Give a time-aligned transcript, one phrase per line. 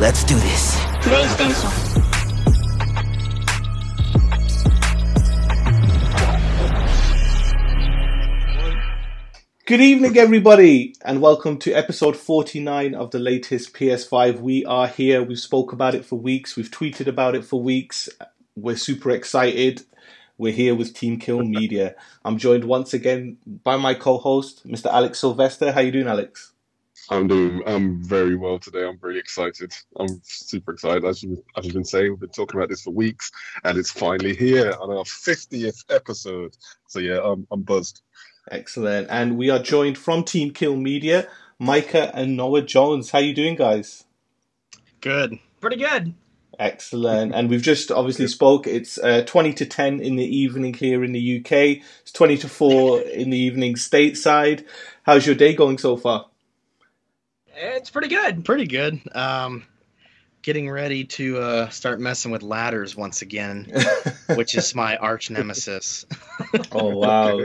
[0.00, 0.76] Let's do this.
[9.66, 14.40] Good evening, everybody, and welcome to episode 49 of the latest PS5.
[14.40, 15.24] We are here.
[15.24, 16.54] We've spoke about it for weeks.
[16.54, 18.08] We've tweeted about it for weeks.
[18.54, 19.82] We're super excited.
[20.36, 21.96] We're here with Team Kill Media.
[22.24, 24.92] I'm joined once again by my co-host, Mr.
[24.92, 25.72] Alex Sylvester.
[25.72, 26.52] How you doing, Alex?
[27.10, 27.62] I'm doing.
[27.66, 28.86] I'm very well today.
[28.86, 29.72] I'm very excited.
[29.96, 31.04] I'm super excited.
[31.04, 33.30] As you as you've been saying, we've been talking about this for weeks,
[33.64, 36.56] and it's finally here on our 50th episode.
[36.86, 38.02] So yeah, I'm I'm buzzed.
[38.50, 39.08] Excellent.
[39.10, 43.10] And we are joined from Team Kill Media, Micah and Noah Jones.
[43.10, 44.04] How you doing, guys?
[45.00, 45.38] Good.
[45.60, 46.14] Pretty good.
[46.58, 47.34] Excellent.
[47.34, 48.66] And we've just obviously spoke.
[48.66, 51.82] It's uh, 20 to 10 in the evening here in the UK.
[52.00, 54.64] It's 20 to 4 in the evening stateside.
[55.04, 56.26] How's your day going so far?
[57.60, 58.44] It's pretty good.
[58.44, 59.00] Pretty good.
[59.14, 59.64] Um,
[60.42, 63.70] getting ready to uh, start messing with ladders once again,
[64.34, 66.06] which is my arch nemesis.
[66.72, 67.44] Oh, wow.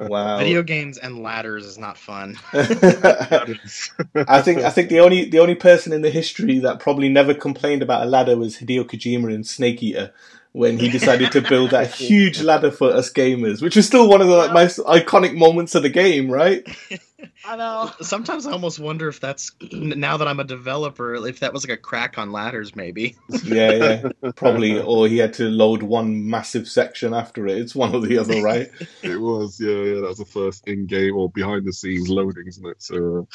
[0.00, 0.38] Wow.
[0.38, 2.38] Video games and ladders is not fun.
[2.54, 7.34] I think I think the only the only person in the history that probably never
[7.34, 10.12] complained about a ladder was Hideo Kojima in Snake Eater
[10.54, 14.20] when he decided to build that huge ladder for us gamers, which is still one
[14.20, 16.64] of the like, most iconic moments of the game, right?
[17.44, 17.90] I know.
[18.00, 21.76] Sometimes I almost wonder if that's now that I'm a developer, if that was like
[21.76, 23.16] a crack on ladders, maybe.
[23.44, 24.80] Yeah, yeah, probably.
[24.80, 27.58] Or he had to load one massive section after it.
[27.58, 28.70] It's one or the other, right?
[29.02, 29.60] It was.
[29.60, 29.94] Yeah, yeah.
[30.00, 32.82] That was the first in-game or behind-the-scenes loading, isn't it?
[32.82, 33.26] So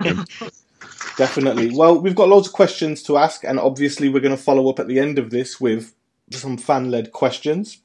[0.00, 0.24] uh,
[1.16, 1.74] Definitely.
[1.74, 4.78] Well, we've got loads of questions to ask, and obviously we're going to follow up
[4.78, 5.92] at the end of this with
[6.30, 7.78] some fan-led questions.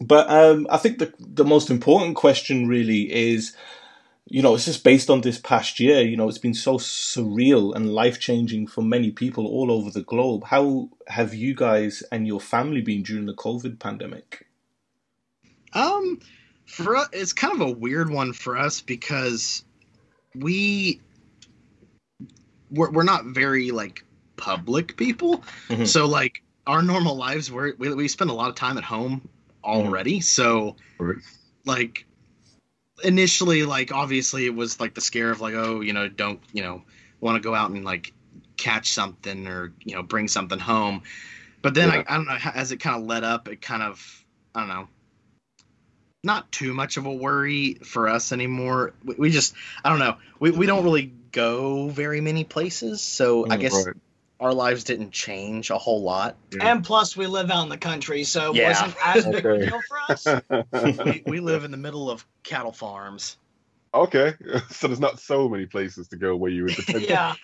[0.00, 3.54] But um, I think the the most important question really is,
[4.26, 6.00] you know, it's just based on this past year.
[6.00, 10.02] You know, it's been so surreal and life changing for many people all over the
[10.02, 10.44] globe.
[10.44, 14.46] How have you guys and your family been during the COVID pandemic?
[15.72, 16.20] Um,
[16.66, 19.64] for us, it's kind of a weird one for us because
[20.34, 21.00] we
[22.70, 24.04] we're, we're not very like
[24.36, 25.44] public people.
[25.68, 25.86] Mhm.
[25.86, 29.28] So like our normal lives, we're, we we spend a lot of time at home
[29.62, 30.20] already.
[30.20, 31.16] So Right.
[31.64, 32.06] like
[33.02, 36.62] initially, like obviously it was like the scare of like oh you know don't you
[36.62, 36.82] know
[37.20, 38.12] want to go out and like
[38.56, 41.02] catch something or you know bring something home.
[41.62, 41.90] But then Yeah.
[41.90, 44.24] I, I don't know as it kind of led up, it kind of
[44.54, 44.88] I don't know
[46.22, 48.94] not too much of a worry for us anymore.
[49.04, 49.54] We, we just,
[49.84, 53.86] I don't know, we, we don't really go very many places, so I Mm, guess
[53.86, 53.96] right.
[54.44, 56.36] Our lives didn't change a whole lot.
[56.50, 56.62] Mm.
[56.64, 58.68] And plus, we live out in the country, so it Yeah.
[58.68, 59.64] wasn't as big Okay.
[59.64, 60.98] a deal for us.
[61.04, 63.38] we, we live in the middle of cattle farms.
[63.94, 64.34] okay.
[64.70, 67.34] So there's not so many places to go where you would yeah.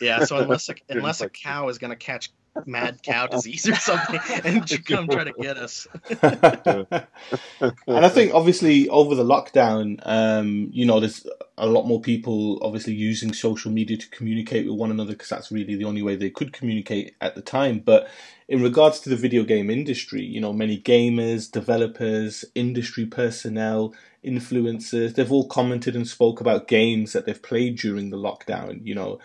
[0.00, 2.30] Yeah, so unless a, unless a cow is gonna catch
[2.66, 5.86] mad cow disease or something and to come try to get us.
[6.22, 11.26] and I think obviously over the lockdown, um, you know, there's
[11.58, 15.52] a lot more people obviously using social media to communicate with one another because that's
[15.52, 17.80] really the only way they could communicate at the time.
[17.80, 18.08] But
[18.48, 23.94] in regards to the video game industry, you know, many gamers, developers, industry personnel,
[24.24, 28.84] influencers, they've all commented and spoke about games that they've played during the lockdown.
[28.84, 29.18] You know,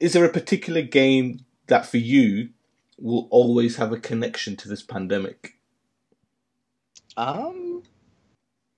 [0.00, 2.50] is there a particular game that for you
[2.98, 5.54] will always have a connection to this pandemic?
[7.16, 7.82] Um,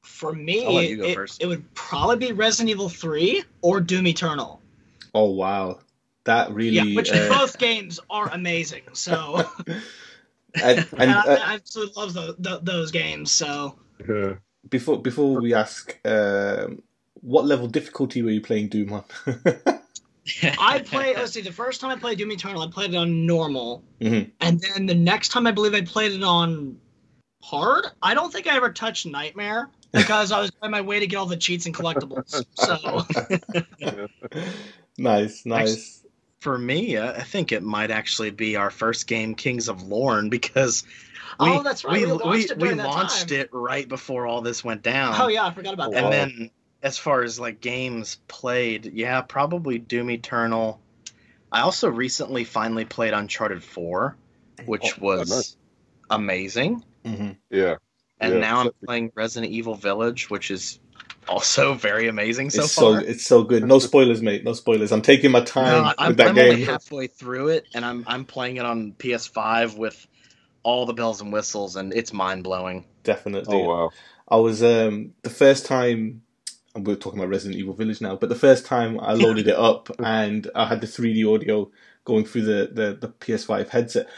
[0.03, 3.81] For me, I'll let you go it, it would probably be Resident Evil 3 or
[3.81, 4.61] Doom Eternal.
[5.15, 5.81] Oh wow,
[6.25, 6.77] that really.
[6.77, 8.83] yeah, which uh, both games are amazing.
[8.93, 9.83] So, and,
[10.63, 13.33] and and I, uh, I absolutely love tho- tho- those games.
[13.33, 14.35] So, Yeah.
[14.69, 16.83] before before we ask, um,
[17.15, 19.05] what level difficulty were you playing Doom on?
[20.59, 21.17] I played.
[21.17, 21.41] Let's see.
[21.41, 24.31] The first time I played Doom Eternal, I played it on normal, Mhm.
[24.41, 26.79] and then the next time I believe I played it on
[27.43, 27.87] hard.
[28.03, 31.17] I don't think I ever touched Nightmare because I was on my way to get
[31.17, 32.45] all the cheats and collectibles.
[32.55, 33.05] So,
[34.99, 36.05] nice, nice.
[36.41, 40.29] for me, uh, I think it might actually be our first game, Kings of Lorn,
[40.29, 40.85] because
[41.41, 44.83] we, Oh, that's right, we launched it we launched it right before all this went
[44.83, 45.15] down.
[45.21, 45.99] oh yeah, I forgot about that.
[45.99, 46.11] and Wow.
[46.11, 46.51] then
[46.83, 50.81] as far as like games played, yeah, probably Doom Eternal.
[51.53, 54.17] I also recently finally played Uncharted 4,
[54.67, 55.57] which Oh, was nice.
[56.11, 56.85] amazing.
[57.05, 57.77] hmm Yeah.
[58.21, 60.81] And Yeah, now I'm playing Resident Evil Village, which is
[61.29, 63.01] also very amazing so it's so far.
[63.01, 63.65] it's so good.
[63.65, 64.45] No spoilers, mate.
[64.45, 64.93] No spoilers.
[64.93, 66.59] I'm taking my time No, I'm, with that I'm only game.
[66.59, 70.07] halfway through it, and I'm I'm playing it on PS5 with
[70.65, 72.87] all the bells and whistles, and it's mind blowing.
[73.05, 73.47] Definitely.
[73.49, 73.95] Oh wow.
[74.29, 76.23] I was um the first time and
[76.85, 79.91] we're talking about Resident Evil Village now, but the first time I loaded it up
[79.99, 81.71] and I had the 3D audio
[82.05, 84.09] going through the, the, the PS5 headset.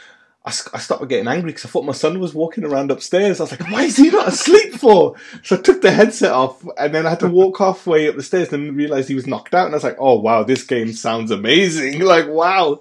[0.43, 3.39] I started getting angry because I thought my son was walking around upstairs.
[3.39, 5.15] I was like, why is he not asleep for?
[5.43, 8.23] So I took the headset off and then I had to walk halfway up the
[8.23, 9.67] stairs and then realized he was knocked out.
[9.67, 11.99] And I was like, oh wow, this game sounds amazing.
[12.11, 12.79] Like, wow.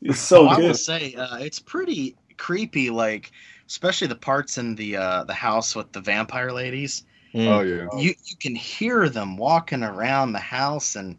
[0.00, 3.32] It's so Oh, I will say uh, it's pretty creepy, like
[3.66, 7.04] especially the parts in the uh, the house with the vampire ladies.
[7.34, 7.48] Mm.
[7.48, 8.00] Oh yeah.
[8.00, 11.16] You you can hear them walking around the house, and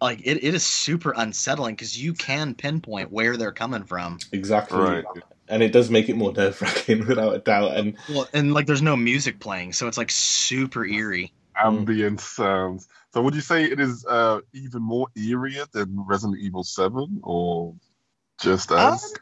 [0.00, 4.18] like it, it is super unsettling because you can pinpoint where they're coming from.
[4.32, 4.78] Exactly.
[4.78, 5.04] Right.
[5.48, 7.76] And it does make it more nerve wracking without a doubt.
[7.76, 11.32] And Well, and like there's no music playing, so it's like super eerie.
[11.56, 12.88] Ambient sounds.
[13.12, 17.74] So would you say it is uh, even more eerie than Resident Evil Seven, or
[18.40, 19.14] just as?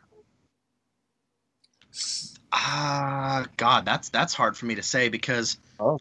[2.52, 5.98] Ah, God, that's that's hard for me to say because Oh.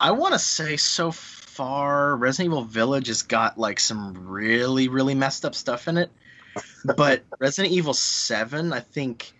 [0.00, 5.14] I want to say so far Resident Evil Village has got like some really really
[5.14, 6.10] messed up stuff in it,
[6.84, 9.32] but Resident Evil Seven I think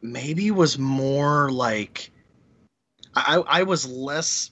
[0.00, 2.10] maybe was more like
[3.14, 4.50] I I was less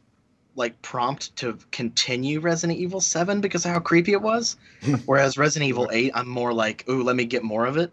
[0.56, 4.56] like prompt to continue Resident Evil Seven because of how creepy it was,
[5.06, 7.92] whereas Resident Evil Eight I'm more like ooh let me get more of it.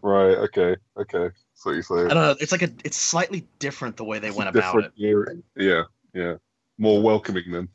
[0.00, 0.38] Right.
[0.38, 0.76] Okay.
[0.96, 1.28] Okay.
[1.62, 2.34] So you say I don't know.
[2.40, 2.70] It's like a.
[2.82, 4.92] It's slightly different the way they went about it.
[4.96, 5.44] different.
[5.56, 5.82] Yeah.
[6.12, 6.34] Yeah.
[6.76, 7.68] More welcoming then.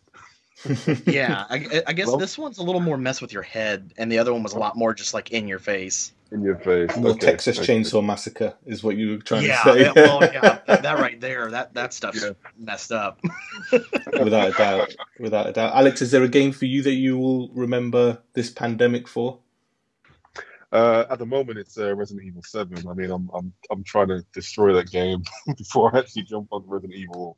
[1.06, 4.12] Yeah, I, I guess Well- this one's a little more mess with your head, and
[4.12, 6.12] the other one was a lot more just like in your face.
[6.32, 6.98] In your face.
[6.98, 7.76] more Okay, Texas okay.
[7.80, 9.82] Chainsaw Massacre is what you were trying yeah, to say.
[9.82, 12.32] yeah, well, yeah, that right there, that that stuff's Yeah.
[12.58, 13.22] messed up.
[13.72, 14.96] without a doubt.
[15.20, 15.74] Without a doubt.
[15.76, 19.40] Alex, is there a game for you that you will remember this pandemic for?
[20.72, 22.88] Uh, at the moment, it's uh, Resident Evil Seven.
[22.88, 25.24] I mean, I'm I'm I'm trying to destroy that game
[25.58, 27.38] before I actually jump on Resident Evil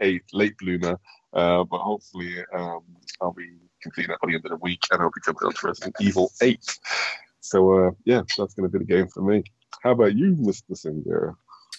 [0.00, 0.98] Eight Late Bloomer.
[1.32, 2.80] Uh, but hopefully, um,
[3.20, 3.50] I'll be
[3.82, 5.96] completing that by the end of the week, and I'll be jumping on to Resident
[6.00, 6.78] Evil Eight.
[7.40, 9.44] So uh, yeah, that's going to be the game for me.
[9.82, 11.36] How about you, Mister Singer?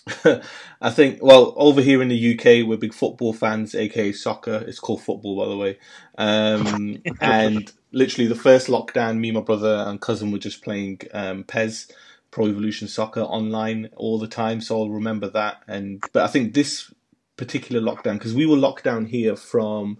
[0.81, 4.63] I think, well, over here in the UK, we're big football fans, aka soccer.
[4.67, 5.77] It's called football, by the way.
[6.17, 11.43] Um, and literally, the first lockdown, me, my brother, and cousin were just playing um,
[11.43, 11.91] PES,
[12.31, 14.61] Pro Evolution Soccer, online all the time.
[14.61, 15.63] So I'll remember that.
[15.67, 16.93] And but I think this
[17.37, 19.97] particular lockdown, because we were locked down here from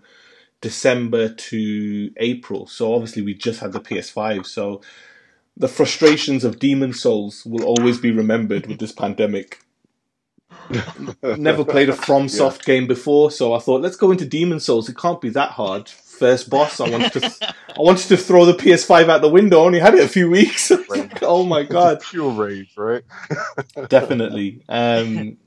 [0.62, 2.68] December to April.
[2.68, 4.46] So obviously, we just had the PS5.
[4.46, 4.82] So
[5.58, 9.60] the frustrations of Demon's Souls will always be remembered with this pandemic
[11.38, 14.90] never played a FromSoft game before, so I thought let's go into Demon's Souls.
[14.90, 15.92] It can't be that hard.
[16.20, 19.62] First boss, I wanted to, I wanted to throw the PS5 out the window.
[19.62, 20.70] Only had it a few weeks.
[21.22, 23.04] oh my god, Pure rage, right?
[23.88, 24.62] definitely.
[24.68, 25.38] Um,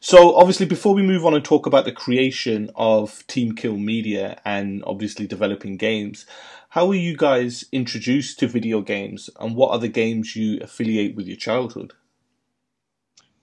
[0.00, 4.40] so obviously, before we move on and talk about the creation of Team Kill Media
[4.46, 6.24] and obviously developing games,
[6.70, 11.16] how were you guys introduced to video games, and what are the games you affiliate
[11.16, 11.92] with your childhood?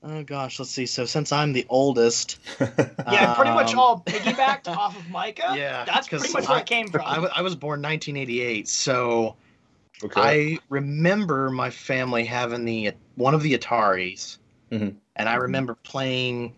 [0.04, 0.88] Oh gosh, let's see.
[0.88, 5.54] So since I'm the oldest, Yeah, pretty much Um, all piggybacked off of Micah.
[5.56, 7.02] Yeah, that's 'cause pretty much where I- came from.
[7.06, 9.36] I, was born 1988, so
[10.04, 10.20] Okay.
[10.20, 14.38] I remember my family having the one of the Ataris,
[14.72, 14.96] Mhm.
[15.16, 16.56] and I remember playing.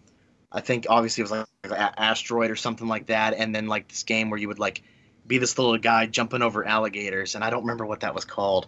[0.54, 3.90] I think obviously it was like, A- Asteroid or something like that, and then like
[3.90, 4.84] this game where you would like
[5.28, 8.68] be this little guy jumping over alligators, and I don't remember what that was called.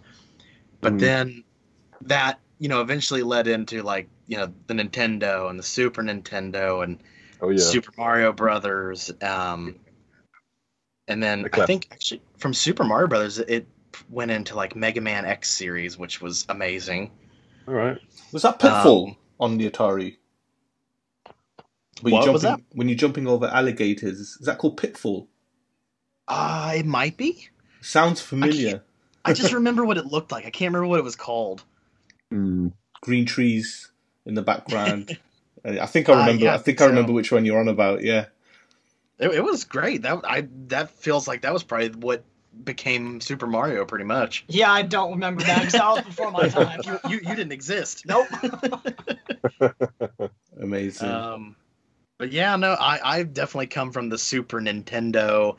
[0.82, 1.00] But Mhm.
[1.00, 1.44] then
[2.02, 6.82] that you know eventually led into like you know the Nintendo and the Super Nintendo
[6.82, 6.98] and
[7.40, 7.58] oh yeah.
[7.58, 9.12] Super Mario Brothers.
[9.22, 9.76] Um,
[11.08, 13.66] and then The I think actually from Super Mario Brothers, it
[14.10, 17.10] went into like Mega Man X series, which was amazing.
[17.68, 17.98] All right.
[18.32, 20.16] Was that Pitfall Um, on the Atari?
[22.02, 25.28] When What you're was jumping, When you're jumping over alligators, is that called Pitfall?
[26.28, 27.48] Uh, it might be.
[27.80, 28.82] Sounds familiar.
[29.24, 30.46] I just remember what it looked like.
[30.46, 31.64] I can't remember what it was called.
[32.32, 32.72] Mm.
[33.00, 33.90] Green trees
[34.26, 35.16] in the background.
[35.64, 36.44] I I think I Uh, remember.
[36.44, 38.02] yeah, I think I remember which one you're on about.
[38.02, 38.26] Yeah.
[39.18, 40.02] It, it was great.
[40.02, 42.22] That I that feels like that was probably what
[42.64, 44.44] became Super Mario, pretty much.
[44.48, 46.80] yeah, I don't remember that because that was before my time.
[46.84, 48.04] You you, you didn't exist.
[48.06, 48.26] Nope.
[50.60, 51.08] Amazing.
[51.08, 51.56] Um,
[52.18, 55.56] but yeah, no, I I've definitely come from the Super Nintendo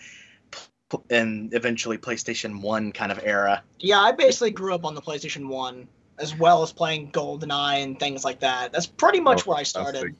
[1.09, 3.63] and eventually PlayStation One kind of era.
[3.79, 5.87] yeah, I basically grew up on the PlayStation One,
[6.19, 8.71] as well as playing GoldenEye and things like that.
[8.71, 9.99] That's pretty much Oh, where I started.
[9.99, 10.15] Classic.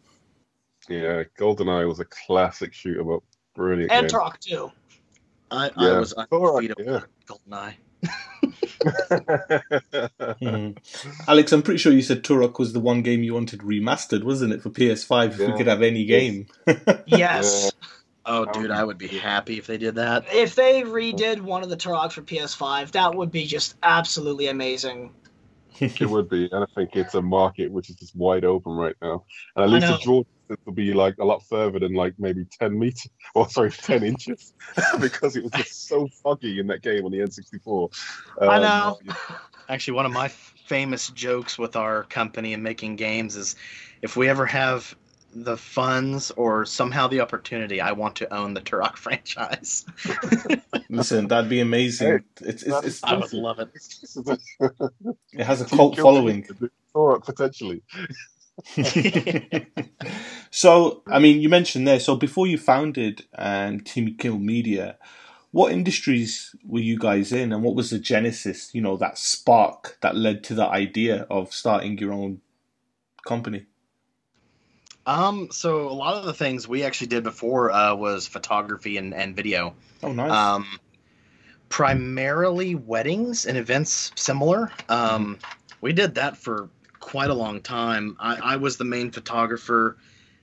[0.89, 3.24] Yeah, GoldenEye was a classic shoot 'em up.
[3.56, 3.92] Brilliant.
[3.92, 4.20] And game.
[4.20, 4.72] Turok too.
[5.51, 5.96] I, Yeah.
[5.96, 6.94] I was Turok, undefeated yeah.
[6.94, 7.75] with GoldenEye.
[10.42, 10.77] Mhm.
[11.27, 14.54] Alex, I'm pretty sure you said Turok was the one game you wanted remastered, wasn't
[14.54, 15.32] it, for PS5?
[15.32, 16.48] If we could have any game.
[17.08, 17.72] Yes.
[18.30, 20.25] Oh, dude, I would be happy if they did that.
[20.34, 25.13] If they redid one of the Turoks for PS5, that would be just absolutely amazing.
[25.82, 28.96] It would be, and I think it's a market which is just wide open right
[29.02, 29.26] now.
[29.56, 29.98] And at I least the know.
[29.98, 33.72] draw distance will be like a lot further than like maybe ten meters, or sorry,
[33.72, 34.54] ten inches,
[35.00, 37.90] because it was just so foggy in that game on the N64.
[38.48, 39.00] I Um, know.
[39.70, 43.56] Actually, one of my famous jokes with our company and making games is
[44.02, 44.96] if we ever have
[45.34, 49.86] the funds or somehow the opportunity, I want to own the Turok franchise.
[50.90, 52.24] Listen, that'd be amazing.
[52.42, 53.70] It's, it's, it's, I would love it.
[55.34, 56.48] it has a cult following.
[56.94, 57.84] Or potentially.
[60.52, 62.00] so, I mean, you mentioned there.
[62.00, 64.98] So, before you founded um, Team Kill Media,
[65.52, 68.74] what industries were you guys in, and what was the genesis?
[68.74, 72.42] You know, that spark that led to the idea of starting your own
[73.26, 73.68] company.
[75.08, 79.14] Um, so a lot of the things we actually did before uh, was photography and,
[79.14, 79.74] and video.
[80.04, 80.30] Oh, nice.
[80.30, 80.68] Um,
[81.70, 84.70] primarily weddings and events similar.
[84.90, 85.40] Um,
[85.80, 88.18] we did that for quite a long time.
[88.20, 89.98] I, I was the main photographer.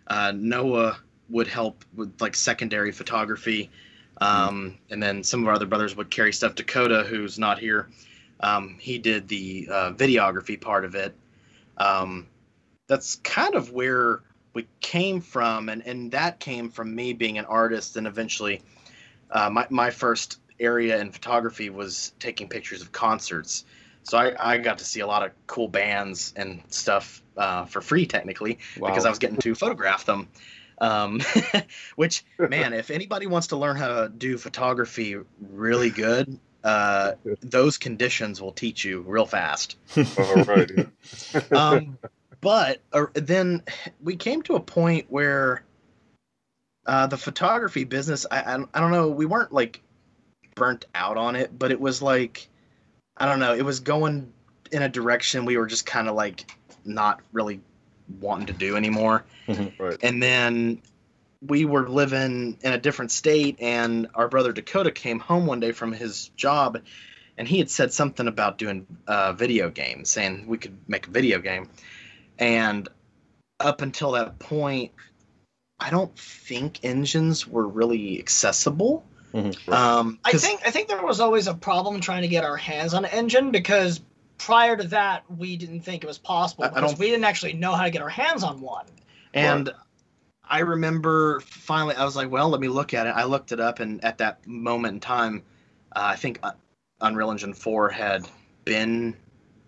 [0.06, 3.70] Uh, Noah would help with like secondary photography.
[4.18, 6.54] Um, and then some of our other brothers would carry stuff.
[6.54, 7.90] Dakota, who's not here,
[8.40, 11.14] um, he did the uh, videography part of it.
[11.76, 12.28] Um,
[12.86, 14.22] that's kind of where
[14.54, 18.62] we came from, and, and that came from me being an artist and eventually
[19.30, 23.64] uh, my, my first area in photography was taking pictures of concerts.
[24.04, 27.80] So I, I got to see a lot of cool bands and stuff uh, for
[27.80, 28.88] free, technically, wow.
[28.88, 30.28] because I was getting to photograph them.
[30.78, 31.20] Um,
[31.96, 37.78] which, man, if anybody wants to learn how to do photography really good, uh, those
[37.78, 39.76] conditions will teach you real fast.
[39.96, 40.70] All right.
[40.76, 41.40] yeah.
[41.52, 41.98] Um,
[42.44, 43.62] but uh, then
[44.02, 45.64] we came to a point where
[46.86, 49.80] uh, the photography business, I, I, I don't know, we weren't like
[50.54, 52.46] burnt out on it, but it was like,
[53.16, 54.30] I don't know, it was going
[54.70, 56.44] in a direction we were just kind of like
[56.84, 57.60] not really
[58.20, 59.24] wanting to do anymore.
[59.48, 59.96] Right.
[60.02, 60.82] And then
[61.40, 65.72] we were living in a different state, and our brother Dakota came home one day
[65.72, 66.82] from his job,
[67.38, 71.10] and he had said something about doing uh, video games, saying we could make a
[71.10, 71.70] video game.
[72.38, 72.88] And
[73.60, 74.92] up until that point,
[75.80, 79.04] I don't think engines were really accessible.
[79.32, 79.68] Mhm.
[79.72, 82.56] Um, I 'cause- think I think there was always a problem trying to get our
[82.56, 84.00] hands on an engine because
[84.38, 87.24] prior to that we didn't think it was possible I- I because don't- we didn't
[87.24, 88.86] actually know how to get our hands on one.
[89.32, 89.72] And
[90.48, 93.10] I remember finally, I was like, well, let me look at it.
[93.10, 95.42] I looked it up, and at that moment in time,
[95.96, 96.52] uh, I think uh,
[97.00, 98.28] Unreal Engine 4 had
[98.64, 99.16] been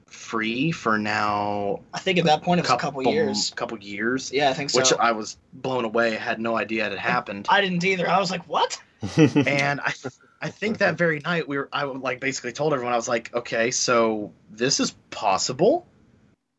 [0.06, 3.50] free for now I think at that point it was a couple years.
[3.50, 4.80] couple years, Yeah, I think so.
[4.80, 6.14] which I was blown away.
[6.14, 7.46] had no idea it had happened.
[7.48, 8.08] I didn't either.
[8.08, 8.80] I was like, what?
[9.16, 9.92] and I,
[10.40, 13.34] I think that very night we were, I like basically told everyone, I was like,
[13.34, 15.86] okay, so this is possible.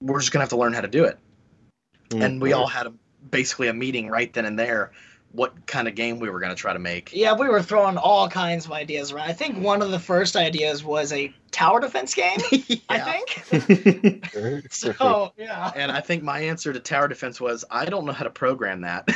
[0.01, 1.17] We're just gonna have to learn how to do it.
[2.09, 2.93] Mm, and we all had a,
[3.29, 4.91] basically a meeting right then and there
[5.37, 7.97] what kind of game we were going to try to make Yeah, we were throwing
[7.97, 9.29] all kinds of ideas around.
[9.29, 12.39] I think one of the first ideas was a tower defense game.
[12.89, 14.25] I think.
[14.71, 15.71] So yeah.
[15.75, 18.81] and i think my answer to tower defense was i don't know how to program
[18.81, 19.07] that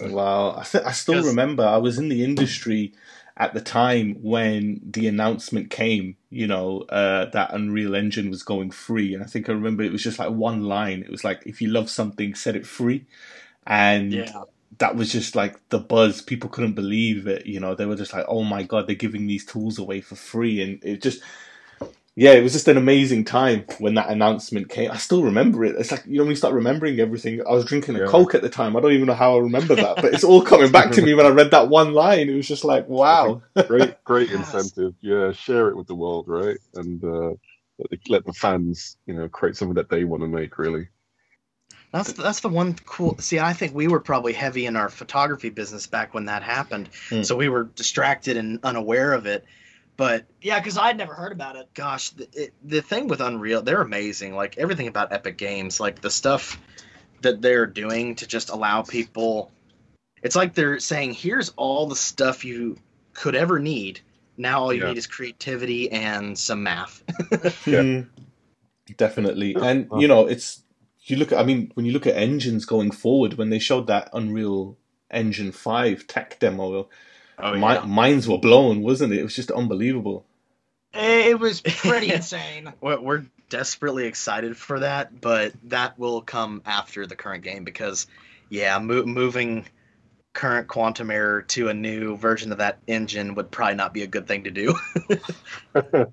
[0.00, 2.92] Wow, I, th- I still 'Cause- remember I was in the industry
[3.36, 6.16] at the time when the announcement came.
[6.30, 9.92] You know uh, that Unreal Engine was going free, and I think I remember it
[9.92, 11.00] was just like one line.
[11.00, 13.06] It was like, "If you love something, set it free,"
[13.68, 14.44] and yeah
[14.78, 16.22] that was just like the buzz.
[16.22, 17.46] People couldn't believe it.
[17.46, 20.16] You know, they were just like, "Oh my god, they're giving these tools away for
[20.16, 21.22] free," and it just.
[22.16, 24.90] Yeah, it was just an amazing time when that announcement came.
[24.90, 25.76] I still remember it.
[25.78, 27.40] It's like you know when you start remembering everything.
[27.48, 28.06] I was drinking a Yeah.
[28.06, 28.76] Coke at the time.
[28.76, 31.14] I don't even know how I remember that, but it's all coming back to me
[31.14, 32.28] when I read that one line.
[32.28, 33.42] It was just like, wow.
[33.66, 34.32] great, great Yes.
[34.32, 34.94] incentive.
[35.00, 36.58] Yeah, share it with the world, right?
[36.74, 37.30] And uh,
[37.78, 40.58] let, the, let the fans, you know, create something that they want to make.
[40.58, 40.88] Really.
[41.92, 45.48] That's that's the one cool see i think we were probably heavy in our photography
[45.50, 47.22] business back when that happened Hmm.
[47.22, 49.44] so we were distracted and unaware of it
[49.96, 51.68] but Yeah, because I'd never heard about it.
[51.74, 56.00] gosh the, it, the thing with unreal they're amazing like everything about epic games like
[56.00, 56.60] the stuff
[57.22, 59.50] that they're doing to just allow people
[60.22, 62.76] it's like they're saying here's all the stuff you
[63.14, 64.00] could ever need
[64.36, 64.88] now all you Yeah.
[64.88, 67.02] need is creativity and some math
[67.66, 67.82] Yeah.
[67.82, 68.08] Mhm.
[68.96, 69.54] Definitely.
[69.56, 70.62] And you know, it's
[71.10, 73.86] you look at I mean, when you look at engines going forward, when they showed
[73.88, 74.76] that Unreal
[75.10, 76.88] Engine 5 tech demo,
[77.38, 79.20] oh mi- minds were blown, wasn't it?
[79.20, 80.26] It was just unbelievable.
[80.94, 82.72] It it was pretty insane.
[82.80, 88.06] we're, we're desperately excited for that but that will come after the current game because
[88.50, 89.64] yeah mo- moving
[90.38, 94.06] current quantum error to a new version of that engine would probably not be a
[94.06, 94.72] good thing to do.
[95.10, 95.18] yeah,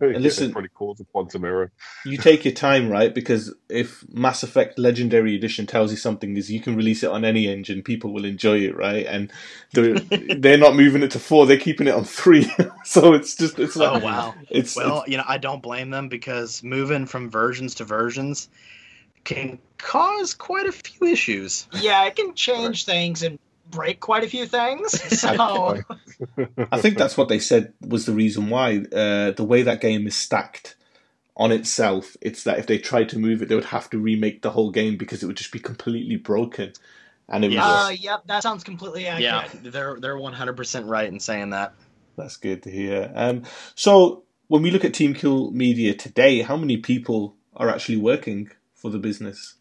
[0.01, 1.71] listen- it's probably cause a quantum error.
[2.05, 3.13] you take your time, right?
[3.13, 7.23] Because if Mass Effect Legendary Edition tells you something, is you can release it on
[7.23, 9.05] any engine, people will enjoy it, right?
[9.05, 9.31] And
[9.73, 9.99] they're
[10.39, 12.51] they're not moving it to four; they're keeping it on three.
[12.83, 14.35] so it's just it's oh, like oh wow.
[14.49, 18.49] it's Well, you know, I don't blame them because moving from versions to versions
[19.23, 21.67] can cause quite a few issues.
[21.73, 23.37] Yeah, it can change things and
[23.69, 25.01] break quite a few things.
[25.15, 25.83] So
[26.71, 30.07] I think that's what they said was the reason why uh, the way that game
[30.07, 30.75] is stacked
[31.35, 32.15] on itself.
[32.21, 34.71] It's that if they tried to move it, they would have to remake the whole
[34.71, 36.73] game because it would just be completely broken.
[37.27, 37.85] And it was Yeah.
[37.85, 39.51] uh, yep, that sounds completely accurate.
[39.63, 41.73] Yeah, they're they're 100% right in saying that.
[42.17, 43.11] That's good to hear.
[43.15, 43.43] Um,
[43.73, 48.51] so when we look at Team Kill Media today, how many people are actually working
[48.73, 49.55] for the business?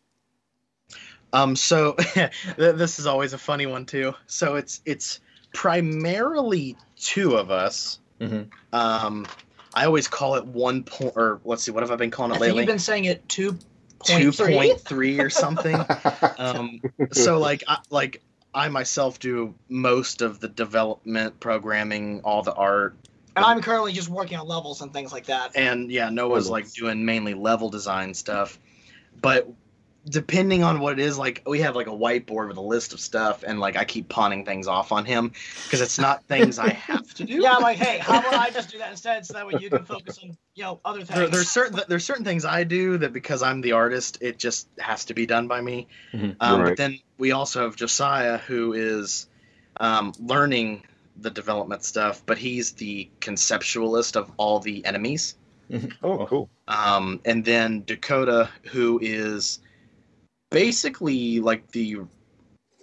[1.35, 1.97] Um, so
[2.57, 4.15] this is always a funny one too.
[4.27, 5.21] So it's it's
[5.53, 7.99] primarily two of us.
[8.21, 8.49] Mhm.
[8.73, 9.27] Um,
[9.75, 12.37] I always call it one point, or let's see, what have I been calling I
[12.37, 12.63] it think lately?
[12.63, 13.59] you've been saying it two
[14.05, 15.17] Two point three.
[15.17, 15.77] point or something.
[16.39, 16.81] um,
[17.13, 18.23] so like I, like
[18.55, 22.97] I myself do most of the development, programming, all the art,
[23.35, 25.57] And I'm currently just working on levels and things like that.
[25.57, 28.59] and yeah, Noah's like doing mainly level design stuff.
[29.23, 29.49] But
[30.07, 33.01] depending on what it is, like we have like a whiteboard with a list of
[33.01, 35.33] stuff, and like I keep pawning things off on him
[35.65, 37.35] because it's not things I have to do.
[37.43, 39.71] Yeah, I'm like, hey, how about I just do that instead, so that way you
[39.71, 41.19] can focus on you know other things.
[41.19, 44.69] There, there's certain there's certain things I do that because I'm the artist, it just
[44.79, 45.89] has to be done by me.
[46.13, 46.37] Mhm.
[46.41, 46.69] Um, Right.
[46.71, 49.29] But then we also have Josiah, who is
[49.79, 50.85] um, learning
[51.17, 55.37] the development stuff, but he's the conceptualist of all the enemies.
[56.03, 56.51] Oh, cool.
[56.69, 59.61] Um, and then Dakota, who is
[60.55, 61.99] basically like the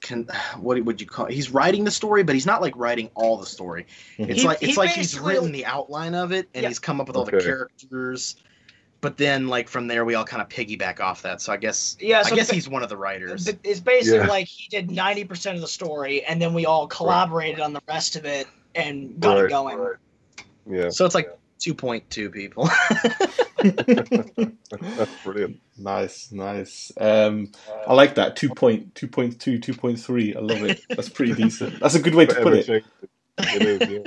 [0.01, 0.27] can
[0.59, 1.33] what would you call it?
[1.33, 3.85] He's writing the story, but he's not like writing all the story.
[4.17, 4.29] Mhm.
[4.29, 6.69] It's He- like he it's like he's written the outline of it and Yeah.
[6.69, 8.35] he's come up with all the characters.
[8.99, 11.39] But then like from there we all kind of piggyback off that.
[11.41, 13.47] So I guess Yeah, so I guess ba- he's one of the writers.
[13.63, 14.27] It's basically Yeah.
[14.27, 18.15] like he did 90% of the story, and then we all collaborated on the rest
[18.15, 19.77] of it and got it going.
[19.77, 19.95] right.
[20.69, 22.69] Yeah, So it's like 2.2 people.
[24.97, 25.59] that's brilliant.
[25.77, 26.91] Nice, nice.
[26.99, 27.51] Um,
[27.87, 28.35] I like that.
[28.35, 30.35] 2.2, 2.2, 2.3.
[30.35, 30.81] I love it.
[30.89, 31.79] That's pretty decent.
[31.79, 32.67] That's a good way to put it.
[33.37, 33.99] It is, yeah.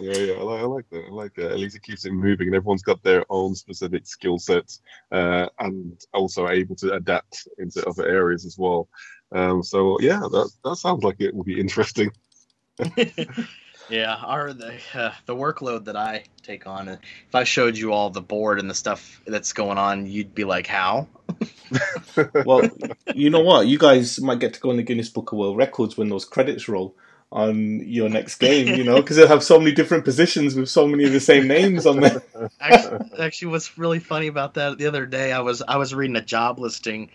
[0.00, 1.04] Yeah, yeah, I like, I like that.
[1.08, 1.52] I like that.
[1.52, 4.80] At least it keeps it moving, and everyone's got their own specific skill sets,
[5.12, 8.88] uh, and also able to adapt into other areas as well.
[9.30, 12.10] Um, so yeah, that that sounds like it will be interesting.
[13.88, 16.88] yeah, our the uh, the workload that I take on.
[16.88, 16.96] uh,
[17.28, 20.44] If I showed you all the board and the stuff that's going on, you'd be
[20.44, 21.08] like, "How?"
[22.44, 22.68] Well,
[23.14, 23.66] you know what?
[23.66, 26.24] You guys might get to go in the Guinness Book of World Records when those
[26.24, 26.94] credits roll
[27.32, 30.86] on your next game, you know, because they'll have so many different positions with so
[30.86, 32.22] many of the same names on there.
[32.60, 36.16] actually, actually, what's really funny about that the other day, I was I was reading
[36.16, 37.10] a job listing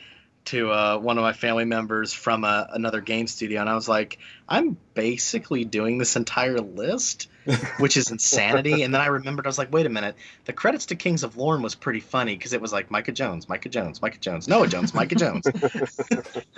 [0.45, 3.87] to uh, one of my family members from a, another game studio, and I was
[3.87, 4.17] like,
[4.49, 7.29] I'm basically doing this entire list,
[7.77, 8.81] which is insanity.
[8.83, 11.37] and then I remembered, I was like, wait a minute, the credits to Kings of
[11.37, 14.67] Lorn was pretty funny because it was like Micah Jones, Micah Jones, Micah Jones, Noah
[14.67, 15.51] Jones, Micah Jones.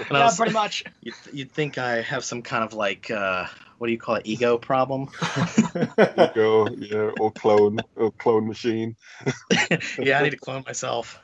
[0.10, 0.84] and I Yeah, was, pretty much.
[1.02, 3.46] you'd, you'd think I have some kind of like, uh,
[3.78, 5.10] what do you call it, ego problem?
[6.34, 8.96] Go, yeah, or clone, or clone machine.
[10.02, 11.20] yeah, I need to clone myself.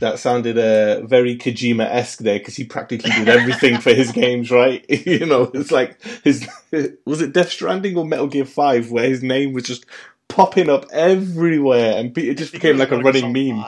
[0.00, 4.50] that sounded uh, very Kojima esque there because he practically did everything for his games,
[4.50, 4.84] right?
[4.88, 6.48] you know, it's like his
[7.04, 9.86] was it Death Stranding or Metal Gear Five where his name was just
[10.28, 13.64] popping up everywhere and it just became like a running meme.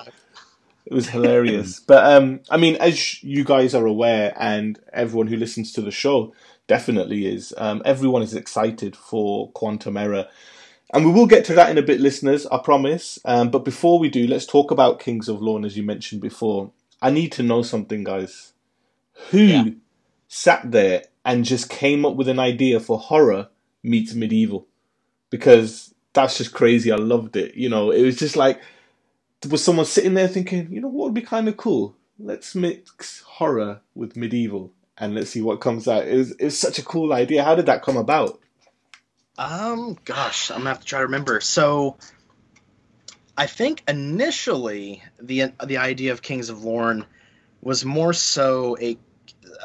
[0.86, 1.80] It was hilarious.
[1.86, 5.90] but um, I mean, as you guys are aware, and everyone who listens to the
[5.90, 6.32] show
[6.66, 10.28] definitely is, um, everyone is excited for Quantum Error.
[10.92, 13.18] And we will get to that in a bit, listeners, I promise.
[13.24, 16.70] Um, but before we do, let's talk about Kings of Lorn, as you mentioned before.
[17.00, 18.52] I need to know something, guys.
[19.30, 19.64] Who Yeah.
[20.28, 23.48] sat there and just came up with an idea for horror
[23.82, 24.66] meets medieval?
[25.30, 26.92] Because that's just crazy.
[26.92, 27.54] I loved it.
[27.54, 28.60] You know, it was just like,
[29.48, 31.96] was someone sitting there thinking, you know, what would be kind of cool?
[32.18, 36.06] Let's mix horror with medieval and let's see what comes out.
[36.06, 37.42] It was, it was such a cool idea.
[37.42, 38.40] How did that come about?
[39.38, 41.40] Um, gosh, I'm gonna have to try to remember.
[41.40, 41.96] So,
[43.36, 47.06] I think initially the the idea of Kings of Lorn
[47.62, 48.98] was more so a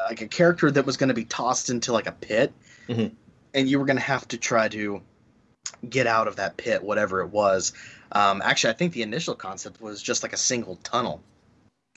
[0.08, 2.52] like a character that was going to be tossed into like a pit,
[2.88, 3.12] Mhm.
[3.54, 5.02] and you were going to have to try to
[5.88, 7.72] get out of that pit, whatever it was.
[8.12, 11.22] Um, actually, I think the initial concept was just like a single tunnel,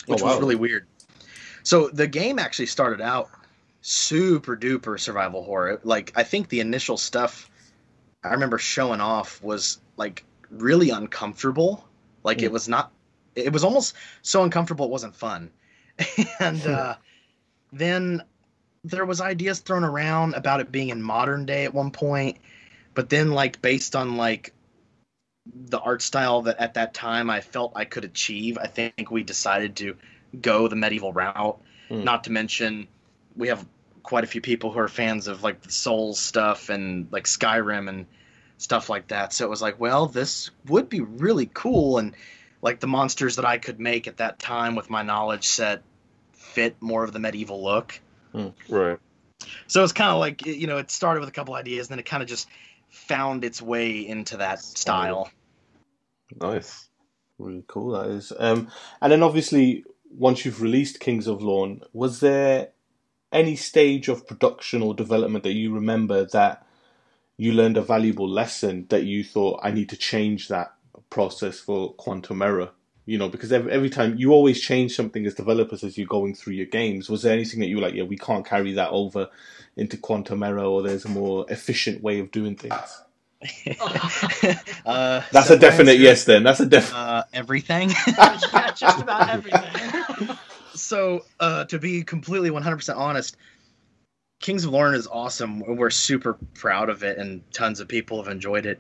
[0.08, 0.88] which Oh, was really weird.
[1.64, 3.30] So the game actually started out
[3.82, 5.80] super duper survival horror.
[5.84, 7.50] Like I think the initial stuff
[8.24, 11.88] I remember showing off was like really uncomfortable.
[12.24, 12.44] Like Mm.
[12.44, 12.92] it was not.
[13.36, 15.50] It was almost so uncomfortable it wasn't fun.
[16.40, 16.96] and uh,
[17.72, 18.24] then
[18.84, 22.38] there was ideas thrown around about it being in modern day at one point,
[22.94, 24.54] but then like based on like
[25.46, 29.24] the art style that at that time I felt I could achieve, I think we
[29.24, 29.96] decided to
[30.40, 31.60] go the medieval route.
[31.90, 32.04] Hmm.
[32.04, 32.88] Not to mention,
[33.36, 33.66] we have
[34.04, 37.90] quite a few people who are fans of like the Souls stuff and like Skyrim
[37.90, 38.06] and
[38.58, 39.34] stuff like that.
[39.34, 42.16] So it was like, well, this would be really cool, and
[42.62, 45.84] like the monsters that I could make at that time with my knowledge set
[46.42, 48.00] fit more of the medieval look.
[48.70, 49.00] Right.
[49.68, 52.00] So it's kind of like you know, it started with a couple ideas, and then
[52.00, 52.48] it kind of just
[52.90, 55.30] found its way into that style.
[56.40, 56.88] Nice.
[57.38, 58.32] Really cool that is.
[58.38, 58.70] Um,
[59.02, 62.70] and then obviously, once you've released Kings of Lorn, was there
[63.32, 66.66] any stage of production or development that you remember that
[67.38, 70.74] you learned a valuable lesson that you thought I need to change that
[71.10, 72.72] process for Quantum Error?
[73.12, 76.34] You know, because every, every time you always change something as developers as you're going
[76.34, 77.10] through your games.
[77.10, 79.28] Was there anything that you were like, yeah, we can't carry that over
[79.76, 83.04] into Quantum Error, or there's a more efficient way of doing things?
[84.86, 86.24] uh, That's a definite answer, yes.
[86.24, 86.98] Then that's a definite.
[86.98, 87.90] Uh, everything.
[88.08, 90.38] yeah, just about everything.
[90.76, 93.36] so uh, to be completely 100% honest
[94.40, 98.32] kings of lorn is awesome we're super proud of it and tons of people have
[98.32, 98.80] enjoyed it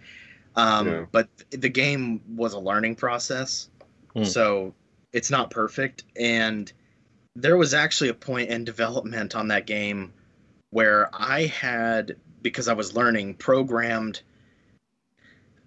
[0.56, 1.06] um, Yeah.
[1.12, 3.70] but the game was a learning process
[4.14, 4.24] Hmm.
[4.24, 4.74] so
[5.14, 6.72] it's not perfect and
[7.36, 10.14] there was actually a point in development on that game
[10.70, 14.22] where i had because i was learning programmed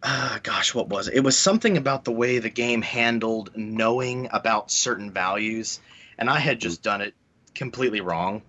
[0.02, 4.28] uh, gosh what was it it was something about the way the game handled knowing
[4.32, 5.80] about certain values
[6.18, 7.14] and I had just done it
[7.54, 8.42] completely wrong,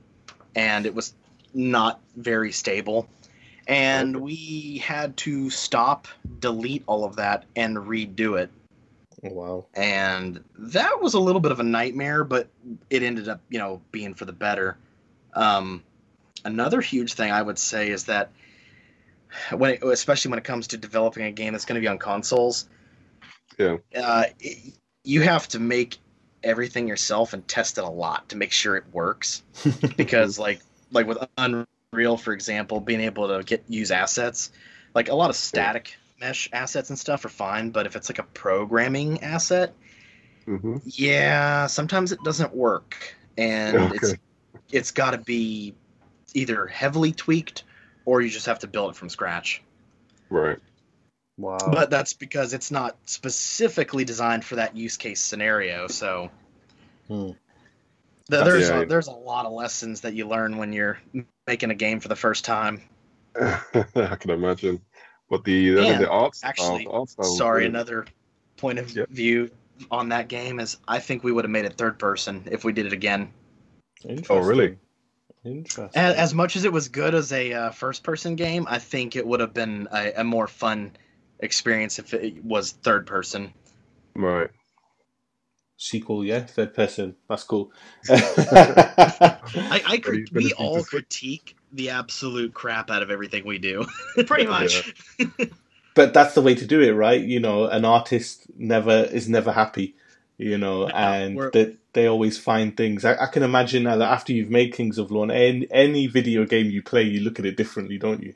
[0.56, 1.14] and it was
[1.54, 3.08] not very stable.
[3.68, 6.08] And we had to stop,
[6.40, 8.52] delete all of that, and redo it.
[9.26, 9.66] Oh, wow.
[9.74, 12.50] And that was a little bit of a nightmare, but
[12.90, 14.78] it ended up, you know, being for the better.
[15.34, 15.84] Um,
[16.44, 18.32] another huge thing I would say is that
[19.52, 21.98] when, it, especially when it comes to developing a game that's going to be on
[21.98, 22.68] consoles,
[23.58, 23.78] Yeah.
[23.96, 25.98] uh, it, you have to make
[26.44, 29.42] everything yourself and test it a lot to make sure it works
[29.98, 30.60] because like
[30.92, 34.52] like with unreal for example being able to get use assets
[34.94, 38.20] like a lot of static mesh assets and stuff are fine but if it's like
[38.20, 39.74] a programming asset
[40.46, 42.96] hmm yeah sometimes it doesn't work
[43.38, 44.16] and it's
[44.72, 45.74] it's got to be
[46.34, 47.64] either heavily tweaked
[48.06, 49.62] or you just have to build it from scratch
[50.30, 50.60] Right.
[51.38, 51.72] Wow.
[51.72, 55.88] but that's because it's not specifically designed for that use case scenario.
[55.88, 56.32] So
[57.08, 57.32] Hmm.
[58.32, 58.82] th- there's Yeah.
[58.82, 61.00] a, there's a lot of lessons that you learn when you're
[61.48, 62.82] making a game for the first time.
[63.36, 64.82] I can imagine.
[65.36, 67.74] But the the, And the art actually, style, the art was Sorry, brilliant.
[67.74, 68.06] another
[68.58, 69.10] point of Yep.
[69.10, 69.52] view
[69.92, 72.72] on that game is I think we would have made it third person if we
[72.72, 73.32] did it again.
[74.30, 74.78] Oh, really?
[75.44, 76.02] Interesting.
[76.02, 79.16] As, as much as it was good as a uh, first person game, I think
[79.16, 80.92] it would have been a, a more fun
[81.40, 83.54] experience if it was third person.
[84.16, 84.50] Right.
[85.78, 87.16] Sequel, yeah, third person.
[87.30, 87.72] That's cool.
[88.10, 93.86] I, I What crit- we all critique the absolute crap out of everything we do.
[94.26, 94.94] Pretty much.
[95.96, 97.22] but that's the way to do it, right?
[97.22, 99.96] You know, an artist never is never happy,
[100.38, 103.06] you know, and we're- they they always find things.
[103.06, 106.46] I, I can imagine now that after you've made Kings of Lorn, any, any video
[106.46, 108.34] game you play, you look at it differently, don't you?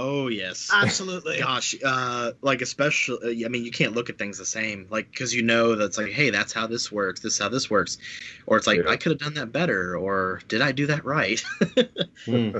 [0.00, 0.70] Oh yes.
[0.72, 1.40] Absolutely.
[1.40, 5.34] Gosh, uh, like especially, I mean, you can't look at things the same, like because
[5.34, 7.18] you know that's like, hey, that's how this works.
[7.18, 7.98] This is how this works,
[8.46, 8.90] or it's like Yeah.
[8.90, 11.42] I could have done that better, or did I do that right?
[12.24, 12.50] Hmm.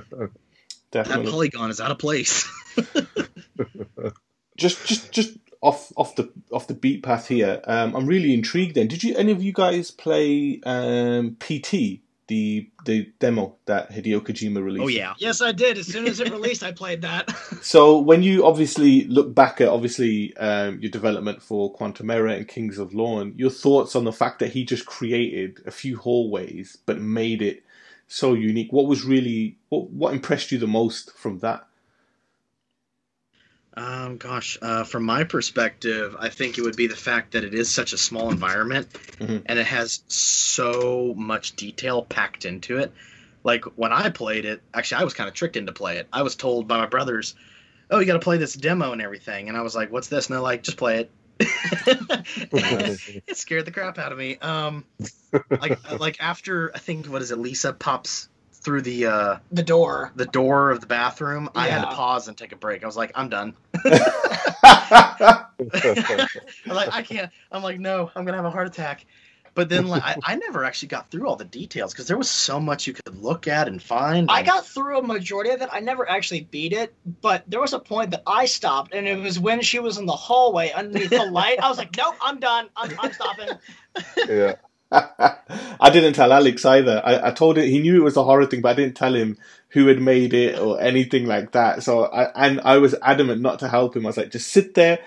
[0.92, 2.50] that polygon is out of place.
[4.56, 7.60] just just just off off the off the beat path here.
[7.64, 8.74] Um, I'm really intrigued.
[8.74, 14.20] Then, did you any of you guys play um, PT, the the demo that Hideo
[14.20, 14.84] Kojima released?
[14.84, 15.14] oh yeah.
[15.18, 15.78] Yes, I did.
[15.78, 17.28] As soon as it released, I played that.
[17.60, 22.46] So when you obviously look back at obviously um, your development for Quantum Error and
[22.46, 26.78] Kings of Lorn, your thoughts on the fact that he just created a few hallways
[26.86, 27.64] but made it
[28.06, 28.72] so unique.
[28.72, 31.66] What was really what what impressed you the most from that?
[33.78, 37.54] Um, gosh, uh, from my perspective, I think it would be the fact that it
[37.54, 38.88] is such a small environment
[39.20, 39.42] Mhm.
[39.46, 42.92] and it has so much detail packed into it.
[43.44, 46.08] Like when I played it, actually, I was kind of tricked into play it.
[46.12, 47.36] I was told by my brothers,
[47.88, 50.26] "Oh, you got to play this demo and everything," and I was like, "What's this?"
[50.26, 51.10] And they're like, "Just play it."
[53.28, 54.38] it scared the crap out of me.
[54.38, 54.84] Um,
[55.60, 57.38] like like after I think what is it?
[57.38, 58.28] Lisa pops
[58.60, 60.12] through the uh, The door.
[60.16, 62.82] the door of the bathroom, I had to pause and take a break.
[62.82, 63.54] I was like, I'm done.
[63.84, 65.46] I'm
[66.66, 67.30] like, I can't.
[67.52, 69.06] I'm like, no, I'm gonna have a heart attack.
[69.54, 72.30] But then like, I, I never actually got through all the details because there was
[72.30, 74.30] so much you could look at and find.
[74.30, 75.68] I and- got through a majority of it.
[75.72, 79.18] I never actually beat it, but there was a point that I stopped, and it
[79.18, 81.58] was when she was in the hallway underneath the light.
[81.60, 82.68] I was like, nope, I'm done.
[82.76, 83.48] I'm, I'm stopping.
[84.28, 84.54] yeah.
[84.90, 87.02] I didn't tell Alex either.
[87.04, 89.14] I, I told him he knew it was a horror thing, but I didn't tell
[89.14, 89.36] him
[89.70, 91.82] who had made it or anything like that.
[91.82, 94.06] So I and I was adamant not to help him.
[94.06, 95.00] I was like, just sit there.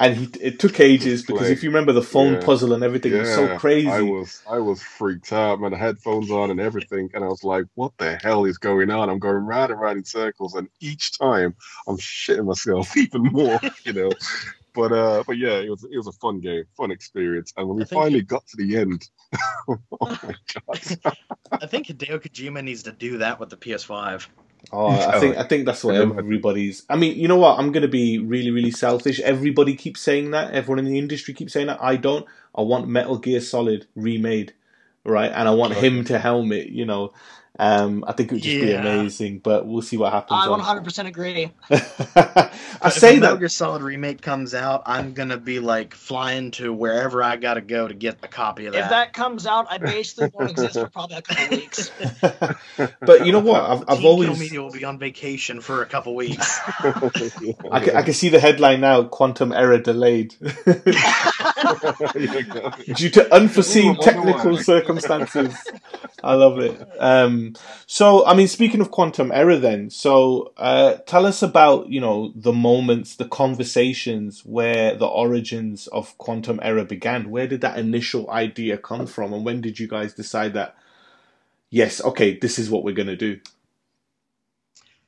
[0.00, 2.40] And he it took ages because Like, if you remember the phone yeah.
[2.40, 3.88] puzzle and everything, it was so crazy.
[3.88, 5.72] I was I was freaked out, man.
[5.72, 9.10] The headphones on and everything, and I was like, "What the hell is going on?"
[9.10, 11.56] I'm going round and round in circles, and each time
[11.88, 14.12] I'm shitting myself even more, you know.
[14.78, 17.78] But uh, but yeah, it was it was a fun game, fun experience, and when
[17.78, 19.08] we I think- finally got to the end,
[19.68, 21.16] oh my god,
[21.50, 24.28] I think Hideo Kojima needs to do that with the PS5.
[24.72, 26.84] Oh, I think I think that's what everybody's.
[26.88, 27.58] I mean, you know what?
[27.58, 29.18] I'm going to be really, really selfish.
[29.18, 30.52] Everybody keeps saying that.
[30.52, 31.82] Everyone in the industry keeps saying that.
[31.82, 32.24] I don't.
[32.54, 34.52] I want Metal Gear Solid remade,
[35.04, 35.32] right?
[35.32, 36.68] And I want him to helm it.
[36.68, 37.12] You know,
[37.58, 39.40] um, I think it would just be amazing.
[39.40, 40.40] But we'll see what happens.
[40.40, 41.50] I 100% agree.
[41.70, 43.38] I If say the Metal that.
[43.38, 47.88] Gear Solid remake comes out, I'm gonna be like flying to wherever I gotta go
[47.88, 48.84] to get a copy of that.
[48.84, 51.90] If that comes out, I basically won't exist for probably a couple weeks.
[53.00, 53.62] but you know what?
[53.62, 54.28] I've, I've always.
[54.28, 56.60] Kill Media will be on vacation for a couple weeks.
[57.72, 60.34] I can, I can see the headline now: "Quantum error delayed
[62.94, 65.54] due to unforeseen wonder technical circumstances."
[66.22, 66.80] I love it.
[66.98, 67.47] Um,
[67.86, 72.32] so, I mean, speaking of quantum error, then, so uh, tell us about you know
[72.34, 77.30] the moments, the conversations where the origins of quantum error began.
[77.30, 80.76] Where did that initial idea come from, and when did you guys decide that?
[81.70, 83.40] Yes, okay, this is what we're gonna do.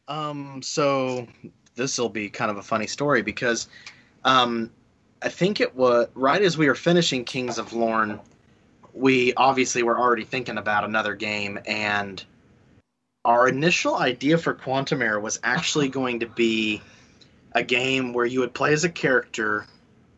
[0.09, 1.29] Um, so
[1.77, 3.69] this will be kind of a funny story because
[4.25, 4.71] um,
[5.23, 8.21] I think it was right as we were finishing Kings of Lorn,
[8.93, 12.23] we obviously were already thinking about another game, and
[13.25, 16.81] our initial idea for Quantum Error was actually going to be
[17.53, 19.67] a game where you would play as a character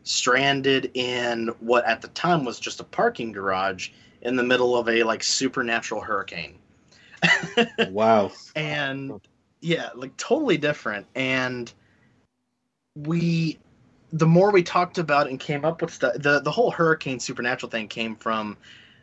[0.03, 3.89] stranded in what at the time was just a parking garage
[4.21, 6.59] in the middle of a like supernatural hurricane.
[7.89, 8.31] Wow.
[8.55, 9.13] and
[9.61, 11.71] yeah like totally different and
[12.95, 13.57] we
[14.11, 17.69] the more we talked about and came up with stuff the the whole hurricane supernatural
[17.69, 18.57] thing came from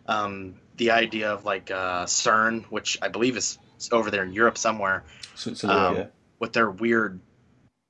[0.07, 3.59] um the idea of like uh cern which i believe is
[3.93, 6.07] over there in europe somewhere Switzerland, Um, yeah.
[6.39, 7.21] with their weird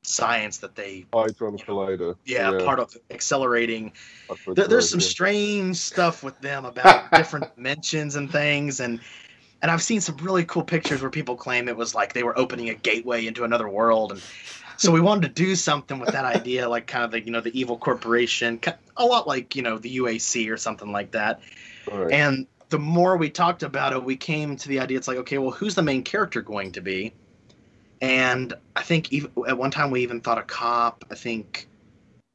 [0.02, 2.16] science that they Hadron Collider.
[2.24, 3.92] yeah, part of accelerating
[4.54, 5.06] there, there's some yeah.
[5.06, 9.00] strange stuff with them about different dimensions and things and
[9.62, 12.36] and I've seen some really cool pictures where people claim it was like they were
[12.38, 14.22] opening a gateway into another world and
[14.78, 17.42] so we wanted to do something with that idea like kind of the you know
[17.42, 18.58] the evil corporation
[18.96, 21.40] a lot like you know the UAC or something like that
[21.92, 22.12] All right.
[22.12, 25.38] and the more we talked about it we came to the idea it's like okay
[25.38, 27.12] well who's the main character going to be
[28.00, 31.68] and I think even at one time we even thought a cop I think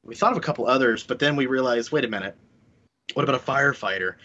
[0.06, 2.36] we thought of a couple others, but then we realized, wait a minute,
[3.14, 4.16] what about a firefighter?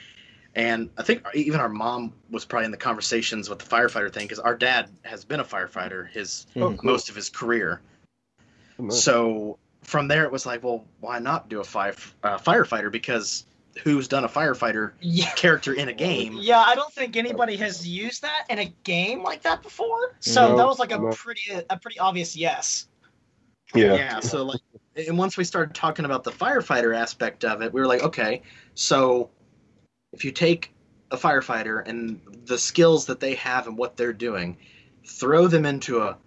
[0.54, 4.26] And I think even our mom was probably in the conversations with the firefighter thing
[4.26, 6.76] because our dad has been a firefighter his Mhm.
[6.76, 6.78] cool.
[6.82, 7.80] most of his career.
[8.88, 12.90] So from there, it was like, well, why not do a fire, uh, firefighter?
[12.90, 13.44] Because
[13.84, 15.30] who's done a firefighter Yeah.
[15.32, 16.38] character in a game?
[16.40, 20.16] Yeah, I don't think anybody has used that in a game like that before.
[20.20, 21.10] So No, that was like a no.
[21.10, 22.88] pretty a pretty obvious yes.
[23.74, 23.94] yeah.
[23.94, 24.60] yeah so like
[24.96, 28.42] and once we started talking about the firefighter aspect of it we were like okay
[28.74, 29.30] so
[30.12, 30.72] if you take
[31.12, 34.56] a firefighter and the skills that they have and what they're doing
[35.06, 36.18] throw them into a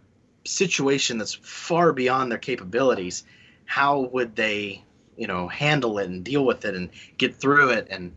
[0.46, 3.26] situation that's far beyond their capabilities
[3.66, 4.82] how would they
[5.18, 8.16] you know handle it and deal with it and get through it and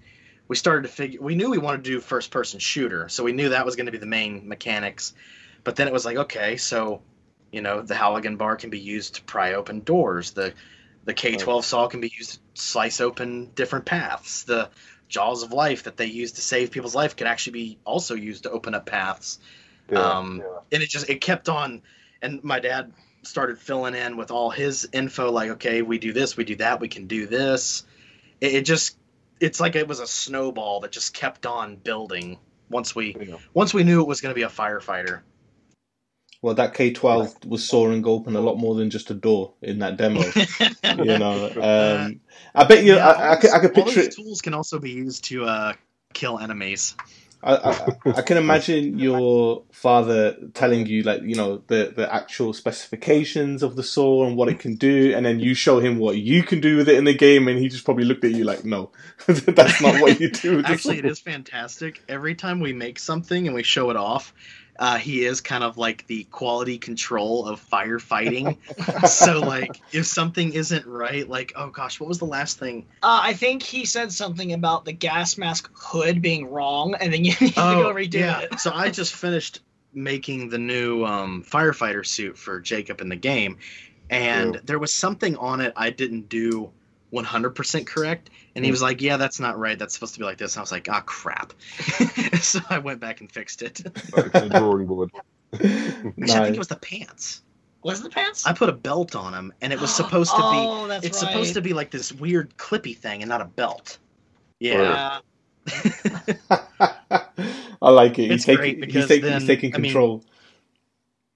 [0.49, 3.33] we started to figure we knew we wanted to do first person shooter so we
[3.33, 5.15] knew that was going to be the main mechanics
[5.65, 7.03] but then it was like okay so
[7.53, 10.33] you know, the Halligan bar can be used to pry open doors.
[10.33, 10.53] The
[11.05, 14.43] the K12 saw can be used to slice open different paths.
[14.43, 14.69] The
[15.09, 18.43] jaws of life that they use to save people's life can actually be also used
[18.43, 19.39] to open up paths.
[19.91, 20.59] yeah, um, yeah.
[20.73, 21.83] And it just it kept on.
[22.21, 22.93] And my dad
[23.27, 26.81] started filling in with all his info, like, okay, we do this, we do that,
[26.81, 27.85] we can do this.
[28.41, 28.97] It, it just
[29.41, 32.39] it's like it was a snowball that just kept on building
[32.71, 35.21] once we once we knew it was going to be a firefighter.
[36.43, 39.81] Well, that K twelve was soaring open a lot more than just a door in
[39.81, 40.21] that demo.
[41.05, 42.21] you know, um,
[42.55, 42.97] I bet you.
[42.97, 44.17] Yeah, I, I, could, I could all picture those it.
[44.17, 45.73] tools can also be used to uh,
[46.12, 46.95] kill enemies.
[47.42, 52.53] I, I, I can imagine your father telling you like you know the the actual
[52.53, 56.16] specifications of the saw and what it can do, and then you show him what
[56.16, 58.44] you can do with it in the game, and he just probably looked at you
[58.44, 58.90] like, no,
[59.27, 60.57] that's not what you do.
[60.57, 62.03] With Actually, it saw." is fantastic.
[62.09, 64.33] Every time we make something and we show it off,
[64.79, 68.59] uh, he is kind of like the quality control of firefighting.
[69.09, 72.87] so, like, if something isn't right, like, oh gosh, what was the last thing?
[73.03, 77.25] Uh, I think he said something about the gas mask hood being wrong, and then
[77.25, 78.41] you need to go redo Oh, yeah.
[78.41, 78.61] it.
[78.61, 79.61] so I just finished
[79.93, 83.59] making the new um, firefighter suit for Jacob in the game,
[84.11, 84.61] and Yeah.
[84.65, 86.71] there was something on it I didn't do
[87.25, 88.31] 100% correct.
[88.55, 89.79] And he was like, "Yeah, that's not right.
[89.79, 91.53] That's supposed to be like this." And I was like, "Ah, crap!"
[92.41, 93.83] so I went back and fixed it.
[94.15, 95.11] Back to drawing board.
[95.55, 97.43] Actually, I think it was the pants.
[97.83, 98.47] Was it the pants?
[98.47, 100.43] I put a belt on him, and it was supposed to be.
[100.43, 101.31] Oh, that's It's right.
[101.31, 103.99] supposed to be like this weird clippy thing, and not a belt.
[104.59, 105.21] Yeah.
[105.69, 105.91] Yeah.
[107.83, 108.31] I like it.
[108.31, 110.25] It's he's taking, great he's because taking, then, he's taking I mean, control.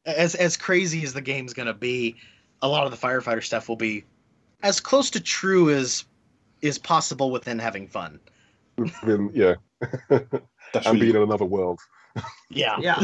[0.06, 2.16] as as crazy as the game's gonna be,
[2.62, 4.04] a lot of the firefighter stuff will be
[4.62, 6.04] as close to true as
[6.62, 8.20] is possible within having fun.
[9.02, 9.54] Then, yeah,
[10.08, 11.80] That's and being in another world.
[12.50, 12.76] Yeah.
[12.80, 13.00] Yeah.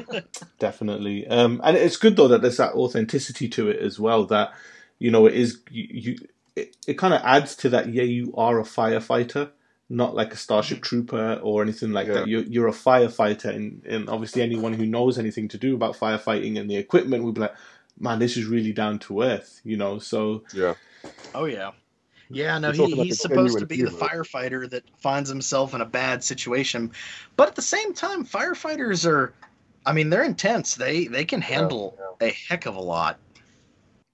[0.58, 1.26] definitely.
[1.26, 4.24] Um, and it's good though that there's that authenticity to it as well.
[4.26, 4.52] That
[4.98, 5.86] you know it is you.
[5.90, 6.16] you
[6.54, 7.92] it, it kind of adds to that.
[7.92, 9.50] Yeah, you are a firefighter,
[9.90, 12.14] not like a starship trooper or anything like Yeah.
[12.14, 12.28] that.
[12.28, 16.58] You're you're a firefighter, and and obviously anyone who knows anything to do about firefighting
[16.58, 17.54] and the equipment will be like,
[17.98, 19.60] man, this is really down to earth.
[19.64, 20.74] You know, so Yeah,
[21.34, 21.72] oh yeah.
[22.28, 25.84] Yeah, no, he, he's supposed to genuine be the firefighter that finds himself in a
[25.86, 26.90] bad situation,
[27.36, 29.32] but at the same time, firefighters are,
[29.84, 30.74] I mean, they're intense.
[30.74, 33.20] They they can handle a heck of a lot.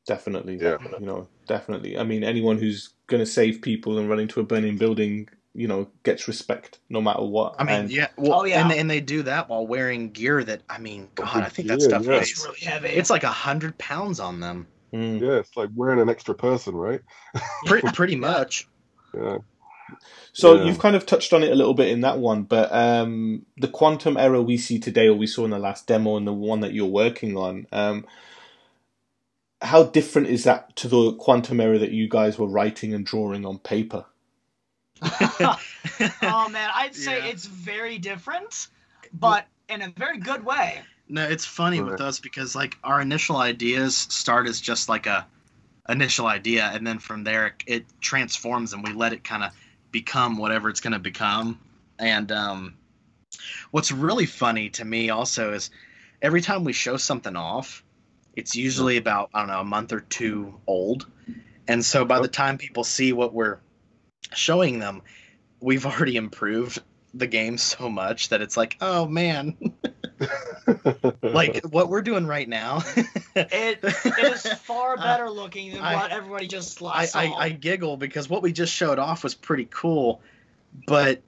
[0.06, 0.78] definitely, Yeah.
[0.98, 1.98] you know, definitely.
[1.98, 5.68] I mean, anyone who's going to save people and run into a burning building, you
[5.68, 7.56] know, gets respect no matter what.
[7.58, 8.62] I mean, And- yeah, well, Oh, yeah.
[8.62, 11.68] and they, and they do that while wearing gear that I mean, God, I think
[11.68, 12.10] that stuff yeah.
[12.12, 12.88] weighs It's really heavy.
[12.88, 14.66] It's like a hundred pounds on them.
[14.94, 15.20] Mm.
[15.20, 17.00] yeah, it's like wearing an extra person, right?
[17.66, 18.68] Pretty, pretty much.
[19.14, 19.38] Yeah,
[20.32, 20.64] So Yeah.
[20.64, 23.68] you've kind of touched on it a little bit in that one, but um, the
[23.68, 26.60] quantum error we see today, or we saw in the last demo, and the one
[26.60, 28.06] that you're working on, um,
[29.60, 33.44] how different is that to the quantum error that you guys were writing and drawing
[33.46, 34.06] on paper?
[36.22, 37.26] oh man, I'd say Yeah.
[37.26, 38.68] it's very different,
[39.12, 40.80] but in a very good way.
[41.08, 45.26] No, it's funny with us because like our initial ideas start as just like a
[45.88, 49.52] initial idea, and then from there it, it transforms, and we let it kind of
[49.90, 51.58] become whatever it's going to become.
[51.98, 52.74] And um,
[53.72, 55.70] what's really funny to me also is
[56.22, 57.84] every time we show something off,
[58.34, 61.06] it's usually about I don't know a month or two old,
[61.66, 63.58] and so by the time people see what we're
[64.34, 65.02] showing them,
[65.60, 66.80] we've already improved
[67.14, 69.56] the game so much that it's like, oh man,
[71.22, 72.82] like what we're doing right now.
[73.36, 73.80] It
[74.18, 77.18] is far uh, better looking than I- what everybody just I, saw.
[77.18, 80.22] I, I giggle because what we just showed off was pretty cool,
[80.86, 81.20] but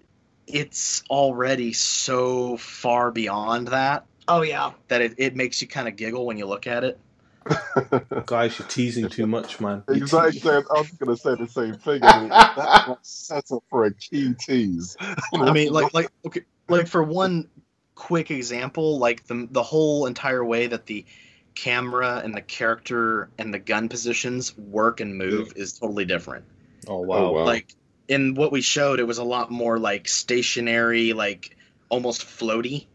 [0.47, 5.97] it's already so far beyond that oh yeah, that it, it makes you kind of
[5.97, 6.99] giggle when you look at it.
[8.27, 9.83] Guys, you're teasing too much, man.
[9.89, 10.51] You're te- exactly.
[10.51, 12.01] I was going to say the same thing.
[12.03, 14.97] I mean, that's a setup for a key tease.
[15.35, 17.49] I mean, like like okay, like for one
[17.95, 21.05] quick example, like the the whole entire way that the
[21.55, 26.45] camera and the character and the gun positions work and move is totally different.
[26.89, 27.17] oh, oh wow.
[27.17, 27.45] Oh, wow.
[27.45, 27.69] like
[28.09, 31.57] in what we showed it was a lot more like stationary like
[31.89, 32.87] almost floaty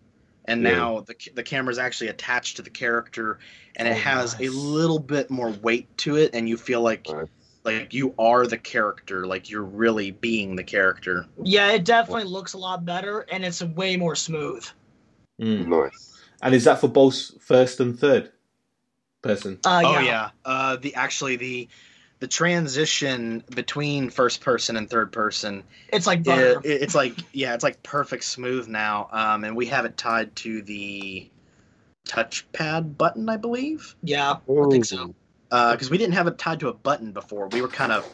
[0.49, 0.71] and Yeah.
[0.71, 3.39] now the, the camera is actually attached to the character
[3.75, 7.07] and it Oh, has a little bit more weight to it and you feel like
[7.07, 7.27] Nice.
[7.63, 12.53] like you are the character like you're really being the character yeah, it definitely looks
[12.53, 14.65] a lot better, and it's way more smooth.
[15.41, 15.67] Mm.
[15.67, 16.19] Nice.
[16.41, 18.31] And is that for both first and third
[19.21, 19.59] person?
[19.65, 20.03] Uh, oh yeah.
[20.03, 21.67] yeah uh the actually the
[22.19, 27.63] the transition between first person and third person it's like it, it's like yeah it's
[27.63, 31.29] like perfect smooth now um and we have it tied to the
[32.07, 33.95] touchpad button i believe.
[34.01, 35.13] Yeah, I think so.
[35.49, 37.47] because we didn't have it tied to a button before.
[37.49, 38.05] We were kind of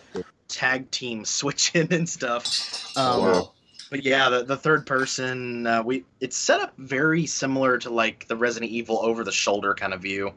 [0.47, 2.97] tag team switching and stuff.
[2.97, 3.51] Um, Wow.
[3.89, 8.27] but yeah the, the third person uh, we it's set up very similar to like
[8.27, 10.34] the resident evil over the shoulder kind of view.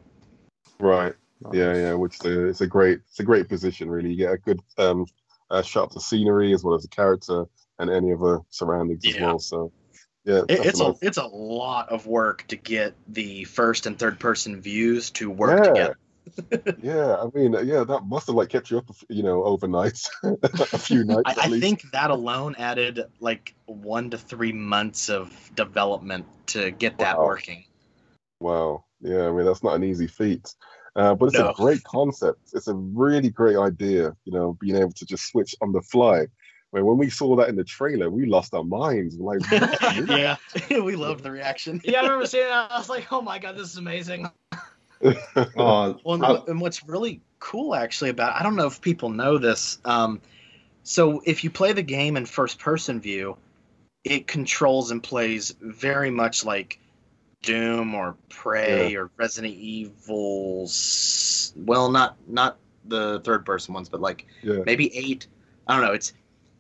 [0.79, 1.15] Right.
[1.53, 1.95] Yeah, yeah.
[1.95, 3.91] Which the, it's a great, it's a great position.
[3.91, 5.07] Really, you get a good um,
[5.51, 7.45] uh, shot of the scenery as well as the character
[7.79, 9.39] and any other surroundings as well.
[9.39, 9.73] So,
[10.25, 10.99] yeah, It, it's a definitely.
[11.03, 15.63] it's a lot of work to get the first and third person views to work
[15.63, 15.69] Yeah.
[15.69, 15.99] together
[16.83, 20.79] Yeah, I mean, yeah, that must have like kept you up, you know, overnight, a
[20.79, 26.27] few nights I, I think that alone added like one to three months of development
[26.49, 27.27] to get that Wow.
[27.27, 27.65] working.
[28.41, 28.85] Wow.
[29.01, 30.55] Yeah, I mean, that's not an easy feat.
[30.99, 31.51] Uh, but it's No.
[31.51, 32.41] a great concept.
[32.55, 36.23] It's a really great idea, you know, being able to just switch on the fly.
[36.23, 36.27] I
[36.73, 39.17] mean, when we saw that in the trailer, we lost our minds.
[39.17, 40.37] We're Like, yeah,
[40.71, 41.81] we loved the reaction.
[41.85, 42.51] Yeah, I remember seeing it.
[42.51, 44.29] I was like, oh my god, this is amazing.
[45.01, 45.11] Oh,
[45.55, 49.39] Well, and, I- and what's really cool actually about I don't know if people know
[49.39, 49.79] this.
[49.85, 50.21] Um,
[50.83, 53.37] so if you play the game in first person view,
[54.03, 56.81] it controls and plays very much like
[57.43, 60.69] Doom or Prey or Resident Evil.
[61.57, 65.27] Well, not not the third person ones, but like yeah, maybe eight.
[65.67, 65.93] I don't know.
[65.93, 66.13] It's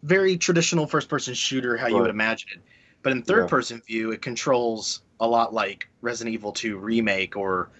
[0.02, 2.62] very traditional first person shooter, how you would imagine it.
[3.02, 3.46] But in third Yeah.
[3.46, 7.70] person view, it controls a lot like Resident Evil 2 remake or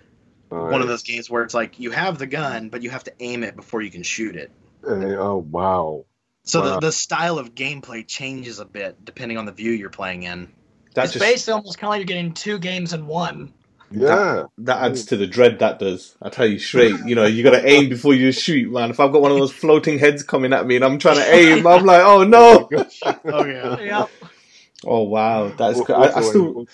[0.51, 3.13] one of those games where it's like you have the gun, but you have to
[3.21, 4.51] aim it before you can shoot it.
[4.87, 6.05] Uh, oh, wow.
[6.45, 6.75] So Wow.
[6.75, 10.53] the, the style of gameplay changes a bit depending on the view you're playing in.
[10.95, 13.53] That it's just basically almost kind of like you're getting two games in one.
[13.91, 14.45] Yeah.
[14.59, 15.61] that adds to the dread.
[15.61, 16.15] That does.
[16.21, 16.95] I tell you straight.
[17.07, 18.91] You know, you got to aim before you shoot, man.
[18.91, 21.35] If I've got one of those floating heads coming at me and I'm trying to
[21.35, 22.69] aim, I'm like, oh no.
[22.73, 23.81] Oh, oh yeah.
[23.81, 24.07] Yeah.
[24.85, 25.79] Oh wow, that's.
[25.79, 26.67] Walk- I, I still.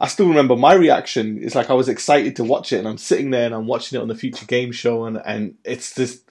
[0.00, 1.42] I still remember my reaction.
[1.42, 3.98] It's like I was excited to watch it, and I'm sitting there and I'm watching
[3.98, 6.22] it on the Future Game Show, and and it's just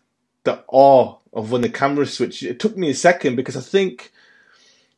[0.44, 2.44] the awe of when the camera switched.
[2.44, 4.12] It took me a second because I think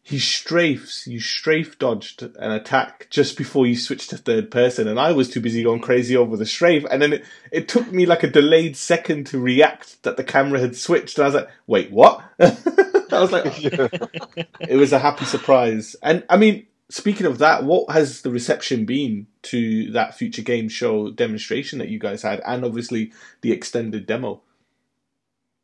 [0.10, 5.00] he strafes, you strafe dodged an attack just before you switched to third person, and
[5.00, 8.08] I was too busy going crazy over the strafe, and then it, it took me
[8.08, 11.50] like a delayed second to react that the camera had switched, and I was like,
[11.68, 12.24] wait, what?
[12.40, 13.90] I was like, oh.
[14.60, 15.96] it was a happy surprise.
[16.02, 20.70] And I mean, speaking of that, what has the reception been to that future game
[20.70, 24.42] show demonstration that you guys had, and obviously the extended demo?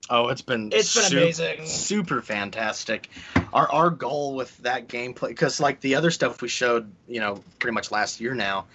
[0.09, 1.65] Oh, it's been It's been su- amazing.
[1.65, 3.09] super fantastic.
[3.53, 7.43] Our our goal with that gameplay, because like the other stuff we showed, you know,
[7.59, 8.65] pretty much last year now,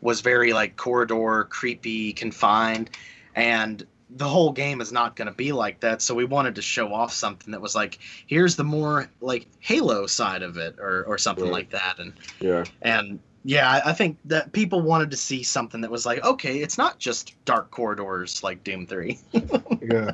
[0.00, 2.90] was very like corridor, creepy, confined,
[3.36, 6.02] and the whole game is not going to be like that.
[6.02, 10.06] So we wanted to show off something that was like, here's the more like Halo
[10.06, 11.52] side of it, or or something Right.
[11.52, 12.64] like that, and Yeah.
[12.82, 16.58] and yeah, I- I think that people wanted to see something that was like, okay,
[16.58, 19.18] it's not just dark corridors like Doom Three.
[19.82, 20.12] Yeah.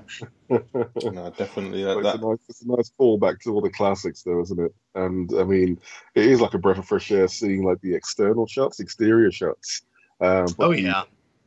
[1.05, 1.85] No, definitely.
[1.85, 4.59] That, that, it's, a nice, it's a nice callback to all the classics, though, isn't
[4.59, 4.75] it?
[4.95, 5.79] And I mean,
[6.15, 9.83] it is like a breath of fresh air seeing like the external shots, exterior shots.
[10.23, 11.03] Um, but Oh the- yeah.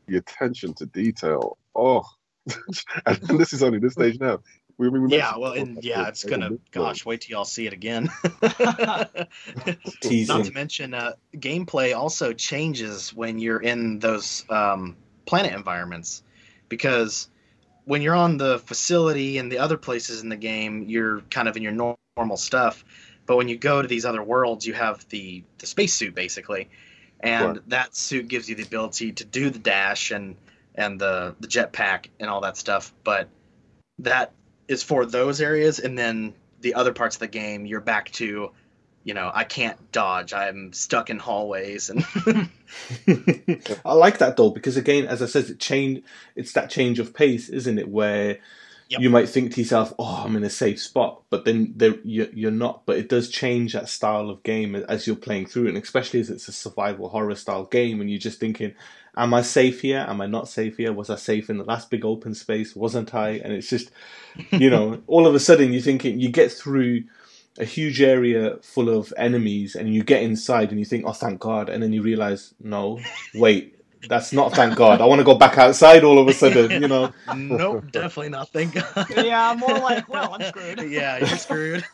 [0.07, 1.57] the attention to detail.
[1.75, 2.03] Oh,
[3.07, 4.39] and this is only this stage now.
[4.81, 6.57] We, we Yeah, well, and like, yeah, the- it's gonna.
[6.71, 8.09] Gosh, wait till y'all see it again.
[8.41, 9.27] Not
[10.45, 16.23] to mention, uh, gameplay also changes when you're in those um, planet environments,
[16.67, 17.29] because
[17.85, 21.55] when you're on the facility and the other places in the game, you're kind of
[21.55, 22.83] in your normal stuff.
[23.27, 26.69] But when you go to these other worlds, you have the the spacesuit basically,
[27.19, 27.69] and Right.
[27.69, 30.37] that suit gives you the ability to do the dash and
[30.73, 32.91] and the the jetpack and all that stuff.
[33.03, 33.29] But
[33.99, 34.31] that
[34.67, 38.51] is for those areas, and then the other parts of the game, you're back to,
[39.03, 40.33] you know, I can't dodge.
[40.33, 42.05] I'm stuck in hallways, and
[43.85, 46.03] I like that though because again, as I said, it change.
[46.35, 47.89] It's that change of pace, isn't it?
[47.89, 48.39] Where
[48.89, 48.99] Yep.
[48.99, 52.85] you might think to yourself, "Oh, I'm in a safe spot," but then you're not.
[52.85, 56.19] But it does change that style of game as you're playing through it, and especially
[56.19, 58.73] as it's a survival horror style game, and you're just thinking,
[59.15, 60.05] "Am I safe here?
[60.07, 60.93] Am I not safe here?
[60.93, 62.75] Was I safe in the last big open space?
[62.75, 63.91] Wasn't I?" And it's just,
[64.51, 67.03] you know, all of a sudden you're thinking you get through
[67.59, 71.39] a huge area full of enemies and you get inside and you think, oh, thank
[71.39, 71.69] God.
[71.69, 72.99] And then you realize, no,
[73.35, 73.75] wait,
[74.07, 75.01] that's not thank God.
[75.01, 77.11] I want to go back outside all of a sudden, you know.
[77.35, 78.49] nope, definitely not.
[78.49, 79.05] Thank God.
[79.15, 80.89] Yeah, I'm more like, well, I'm screwed.
[80.89, 81.85] yeah, you're screwed.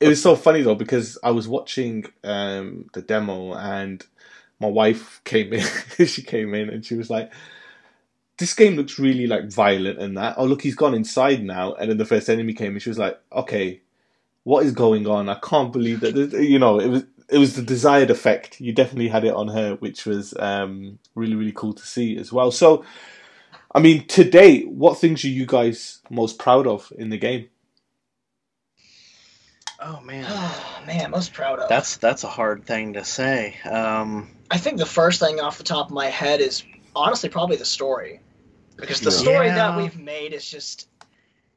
[0.00, 4.04] it was so funny though because I was watching um, the demo and
[4.60, 5.64] my wife came in.
[6.06, 7.32] she came in and she was like,
[8.38, 11.74] "This game looks really like violent and that." Oh look, he's gone inside now.
[11.74, 13.80] And then the first enemy came and she was like, "Okay,
[14.44, 15.28] what is going on?
[15.28, 18.60] I can't believe that." You know, it was it was the desired effect.
[18.60, 22.32] You definitely had it on her, which was um, really really cool to see as
[22.32, 22.50] well.
[22.50, 22.84] So.
[23.74, 27.50] I mean, today, what things are you guys most proud of in the game?
[29.80, 31.68] Oh man, Oh, man, most proud of.
[31.68, 33.56] that's that's a hard thing to say.
[33.64, 36.64] Um, I think the first thing off the top of my head is
[36.96, 38.20] honestly probably the story.
[38.76, 39.16] Because the Yeah.
[39.18, 39.54] story Yeah.
[39.56, 40.88] that we've made is just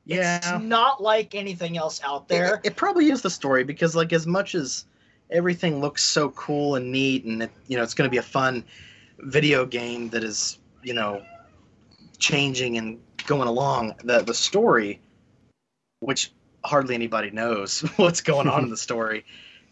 [0.06, 2.56] yeah, it's not like anything else out there.
[2.56, 4.86] It, it probably is the story because like as much as
[5.30, 8.24] everything looks so cool and neat and it, you know it's going to be a
[8.24, 8.64] fun
[9.20, 11.22] video game that is you know
[12.18, 13.96] changing and going along.
[14.04, 15.00] The the story,
[16.00, 16.32] which
[16.64, 19.26] hardly anybody knows what's going on in the story,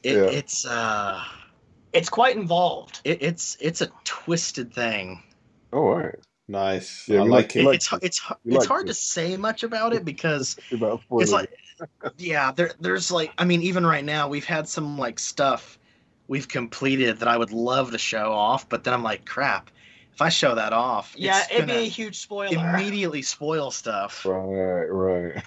[0.03, 0.23] it, Yeah.
[0.23, 1.23] it's uh,
[1.93, 3.01] It's quite involved.
[3.03, 5.23] it, it's it's a twisted thing.
[5.73, 6.15] Oh, all right.
[6.47, 7.07] Nice.
[7.07, 7.65] Yeah, I we like It, it.
[7.65, 11.51] like it's it's it's like hard to say much about it because About it's like
[12.17, 15.77] yeah there there's like i mean even right now we've had some like stuff
[16.27, 19.69] we've completed that i would love to show off but then i'm like crap
[20.13, 22.57] if i show that off Yeah, it'd be a huge spoiler.
[22.57, 25.43] immediately spoil stuff right, right.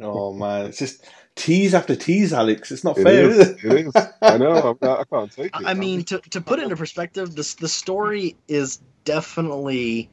[0.00, 1.06] Oh man, it's just
[1.36, 2.72] tease after tease, Alex.
[2.72, 3.38] It's not It fair, is.
[3.38, 3.58] is it?
[3.64, 4.10] It is.
[4.26, 4.62] I know.
[4.70, 5.70] I'm not, I can't take it.
[5.72, 10.10] i I mean to, to put it into perspective this the story is definitely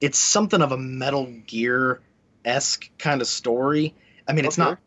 [0.00, 2.00] it's something of a metal gear
[2.44, 3.94] esque kind of story
[4.28, 4.58] i mean it's Okay.
[4.58, 4.78] not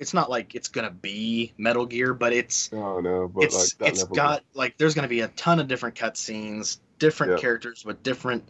[0.00, 3.78] it's not like it's gonna be metal gear but it's No, no, but it's like
[3.78, 4.14] that it's level.
[4.14, 7.36] got like there's going to be a ton of different cutscenes, different Yeah.
[7.36, 8.48] characters with different,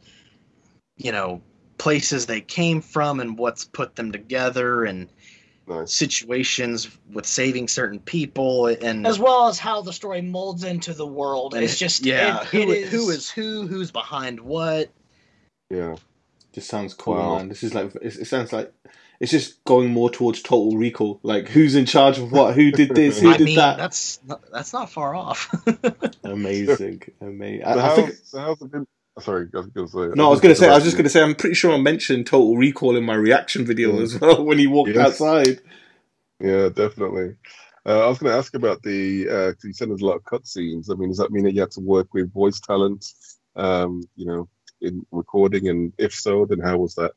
[0.97, 1.43] you know,
[1.79, 5.09] places they came from and what's put them together and
[5.67, 5.93] nice.
[5.95, 11.07] situations with saving certain people and as well as how the story molds into the
[11.07, 11.55] world.
[11.55, 14.91] and It's just yeah, it, who, it is, who is who, who's behind what.
[15.71, 15.97] Yeah.
[16.53, 17.37] Just sounds cool, Wow.
[17.39, 17.49] man.
[17.49, 18.73] This is like it, it sounds like
[19.21, 21.21] it's just going more towards Total Recall.
[21.23, 22.55] Like who's in charge of what?
[22.55, 23.21] Who did this?
[23.21, 23.77] Who I did mean, that?
[23.77, 25.55] that's not, that's not far off.
[26.25, 27.63] Amazing, amazing.
[27.63, 28.15] So, I, I how's, think.
[28.25, 28.87] so how's it been?
[29.21, 30.09] Sorry, I was going to say.
[30.15, 30.69] No, I was gonna say.
[30.69, 31.23] I was just gonna say.
[31.23, 34.03] I'm pretty sure I mentioned Total Recall in my reaction video Yeah.
[34.03, 35.07] as well when he walked Yeah.
[35.07, 35.61] outside.
[36.41, 37.35] Yeah, definitely.
[37.87, 39.29] Uh, I was going to ask about the.
[39.29, 40.91] Uh, 'cause you said there's a lot of cutscenes.
[40.91, 43.07] I mean, does that mean that you had to work with voice talent?
[43.57, 44.49] Um, you know,
[44.81, 47.13] in recording, and if so, then how was that?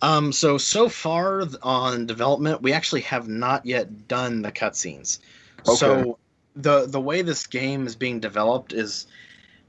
[0.00, 5.18] Um, so so far on development, we actually have not yet done the cutscenes.
[5.66, 5.76] Okay.
[5.76, 6.18] So
[6.56, 9.06] the the way this game is being developed is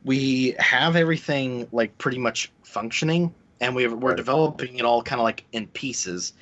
[0.04, 4.18] we have everything like pretty much functioning, and we we're Right.
[4.18, 6.34] developing it all kind of like in pieces,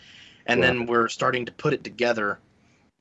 [0.46, 2.40] and then we're starting to put it together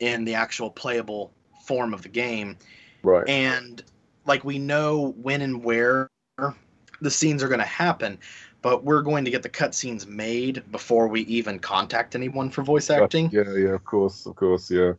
[0.01, 1.33] in the actual playable
[1.65, 2.57] form of the game
[3.03, 3.29] Right.
[3.29, 3.83] and
[4.25, 6.09] like we know when and where
[7.01, 8.19] the scenes are going to happen
[8.63, 12.91] but we're going to get the cutscenes made before we even contact anyone for voice
[12.91, 14.93] acting Yeah, yeah, of course, of course, yeah.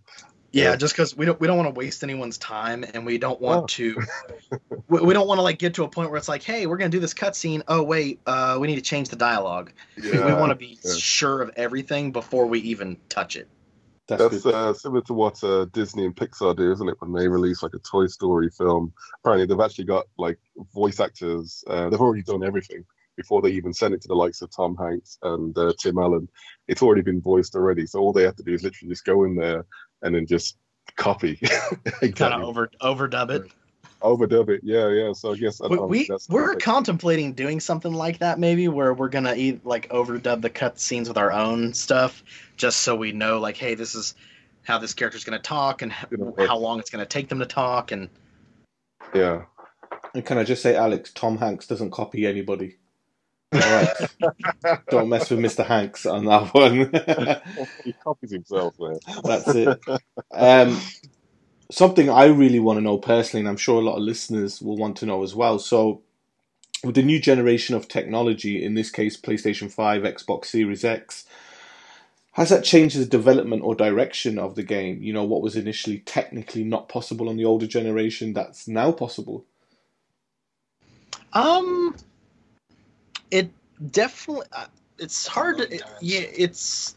[0.52, 0.76] Yeah, yeah.
[0.76, 3.64] just because we don't we don't want to waste anyone's time and we don't want
[3.64, 3.68] Oh.
[3.68, 4.02] to
[4.88, 6.78] we, we don't want to like get to a point where it's like hey we're
[6.78, 9.72] going to do this cutscene oh wait uh, we need to change the dialogue
[10.02, 10.93] we, we want to be yeah.
[10.98, 13.48] sure of everything before we even touch it
[14.08, 16.95] That's, That's uh, similar to what uh, Disney and Pixar do, isn't it?
[17.00, 20.39] When they release like a Toy Story film, apparently they've actually got like
[20.74, 21.62] voice actors.
[21.68, 22.86] Uh, they've already done everything
[23.18, 26.30] before they even send it to the likes of Tom Hanks and uh, Tim Allen.
[26.68, 29.26] It's already been voiced already, so all they have to do is literally just go
[29.26, 29.65] in there
[30.03, 30.57] and then just
[30.95, 31.38] copy.
[31.41, 32.11] exactly.
[32.13, 33.51] kind of over overdub it
[34.01, 34.61] overdub it.
[34.63, 35.11] Yeah, yeah.
[35.13, 38.20] So I guess I we, don't we think that's we're like- contemplating doing something like
[38.20, 42.24] that maybe where we're gonna eat, like overdub the cutscenes with our own stuff
[42.57, 44.13] just so we know like hey this is
[44.63, 47.39] how this character's gonna talk and h- You know, how long it's gonna take them
[47.39, 48.09] to talk and
[49.15, 49.45] yeah.
[50.13, 52.78] And can I just say, Alex, Tom Hanks doesn't copy anybody.
[53.54, 53.89] All right,
[54.89, 55.66] don't mess with Mr.
[55.66, 56.91] Hanks on that one.
[57.84, 59.00] he copies himself there.
[59.24, 59.80] That's it.
[60.32, 60.82] Um,
[61.72, 64.78] something I really want to know personally, and I'm sure a lot of listeners will
[64.78, 65.60] want to know as well.
[65.60, 66.02] So,
[66.84, 71.26] with the new generation of technology, in this case, PlayStation 5, Xbox Series X,
[72.34, 75.02] has that changed the development or direction of the game?
[75.04, 79.45] You know, what was initially technically not possible on the older generation that's now possible?
[81.34, 81.95] um
[83.32, 83.51] it
[83.91, 84.65] definitely uh,
[84.97, 86.95] it's hard to it, yeah it's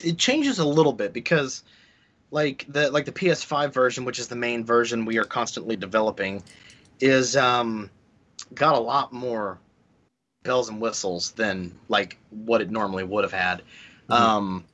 [0.00, 1.62] it changes a little bit because
[2.30, 6.42] like the like the PS5 version which is the main version we are constantly developing
[7.00, 7.90] is um
[8.54, 9.58] got a lot more
[10.42, 13.62] bells and whistles than like what it normally would have had.
[14.08, 14.14] Mhm.
[14.14, 14.64] um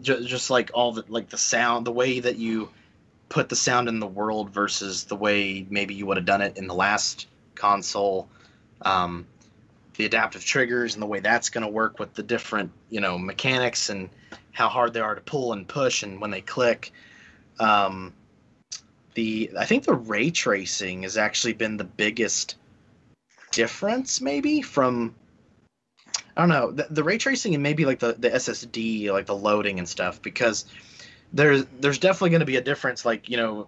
[0.00, 2.70] ju- just like all the like the sound the way that you
[3.28, 6.56] put the sound in the world versus the way maybe you would have done it
[6.56, 8.28] in the last console.
[8.82, 9.26] Um
[9.96, 13.18] the adaptive triggers and the way that's going to work with the different you know
[13.18, 14.08] mechanics and
[14.52, 16.92] how hard they are to pull and push and when they click.
[17.58, 18.14] Um
[19.14, 22.56] the i think the ray tracing has actually been the biggest
[23.50, 25.14] difference maybe from
[26.36, 29.36] i don't know the, the ray tracing and maybe like the, the ssd like the
[29.36, 30.64] loading and stuff because
[31.32, 33.66] there's there's definitely going to be a difference like you know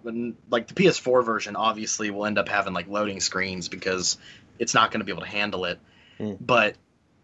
[0.49, 4.17] like the ps4 version obviously will end up having like loading screens because
[4.57, 5.79] it's not going to be able to handle it
[6.19, 6.37] Mm.
[6.41, 6.75] but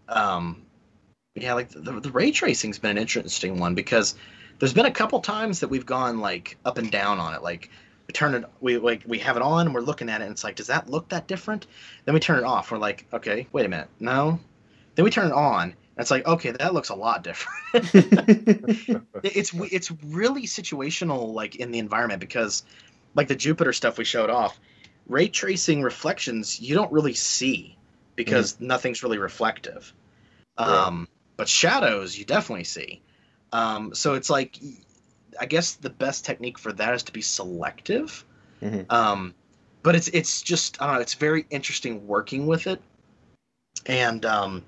[0.09, 0.63] um
[1.35, 4.15] yeah like the, the ray tracing's been an interesting one because
[4.59, 7.69] there's been a couple times that we've gone like up and down on it like
[8.07, 10.33] we turn it we like we have it on and we're looking at it and
[10.33, 11.67] it's like does that look that different
[12.05, 14.39] then we turn it off we're like okay wait a minute no
[14.95, 15.63] Then we turn it on.
[15.69, 17.57] And it's like, okay, that looks a lot different.
[19.23, 22.63] it's it's really situational, like in the environment, because
[23.15, 24.59] like the Jupiter stuff we showed off,
[25.07, 27.77] ray tracing reflections you don't really see
[28.15, 29.93] because nothing's really reflective.
[30.57, 31.07] Um,
[31.37, 33.01] but shadows you definitely see.
[33.51, 34.57] Um, so it's like,
[35.39, 38.23] I guess the best technique for that is to be selective.
[38.61, 38.91] Mhm.
[38.91, 39.33] Um,
[39.83, 41.01] but it's it's just I don't know.
[41.01, 42.79] It's very interesting working with it,
[43.87, 44.63] and um,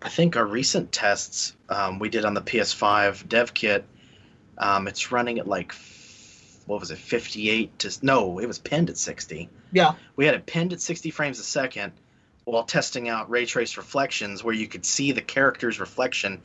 [0.00, 3.84] I think our recent tests um, we did on the PS5 dev kit,
[4.56, 5.74] um, it's running at like
[6.66, 9.50] what was it, 58 to no, it was pinned at 60.
[9.72, 9.94] Yeah.
[10.16, 11.92] We had it pinned at 60 frames a second
[12.44, 16.40] while testing out ray trace reflections, where you could see the character's reflection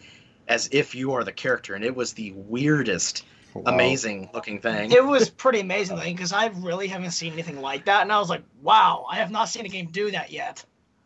[0.48, 3.24] as if you are the character, and it was the weirdest,
[3.54, 3.64] Wow.
[3.74, 4.92] amazing looking thing.
[4.92, 8.20] It was pretty amazing thing because I really haven't seen anything like that, and I
[8.20, 10.64] was like, "Wow, I have not seen a game do that yet."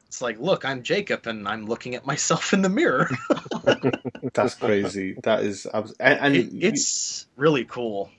[0.08, 3.10] It's like, look, I'm Jacob, and I'm looking at myself in the mirror.
[4.34, 5.16] That's crazy.
[5.24, 8.10] That is, abs- and, and It- it's really cool.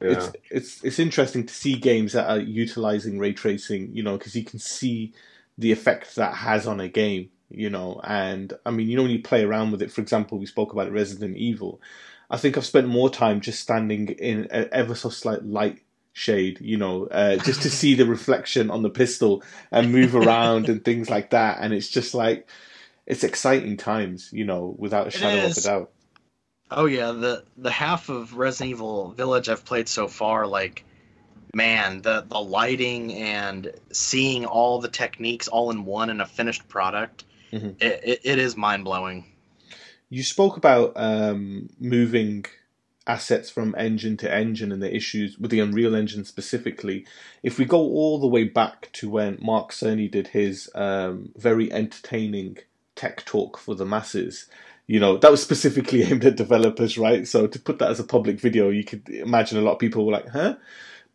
[0.00, 0.10] Yeah.
[0.10, 3.90] it's it's it's interesting to see games that are utilizing ray tracing.
[3.94, 5.12] You know, because you can see
[5.58, 7.30] the effect that has on a game.
[7.50, 9.90] You know, and I mean, you know, when you play around with it.
[9.90, 11.80] For example, we spoke about Resident Evil.
[12.30, 15.80] I think I've spent more time just standing in an ever so slight light
[16.12, 20.68] shade, you know, uh, just to see the reflection on the pistol and move around
[20.68, 21.58] and things like that.
[21.60, 22.48] And it's just like,
[23.06, 25.90] it's exciting times, you know, without a shadow of a doubt.
[26.70, 30.84] Oh yeah, the the half of Resident Evil Village I've played so far, like
[31.54, 36.68] man, the the lighting and seeing all the techniques all in one in a finished
[36.68, 37.76] product, Mhm.
[37.80, 39.24] it, it, it is mind blowing.
[40.10, 42.46] You spoke about um, moving
[43.06, 47.06] assets from engine to engine and the issues with the Unreal Engine specifically.
[47.42, 51.72] If we go all the way back to when Mark Cerny did his um, very
[51.72, 52.58] entertaining
[52.96, 54.46] tech talk for the masses,
[54.86, 57.26] you know, that was specifically aimed at developers, right?
[57.26, 60.04] So to put that as a public video, you could imagine a lot of people
[60.04, 60.56] were like, huh?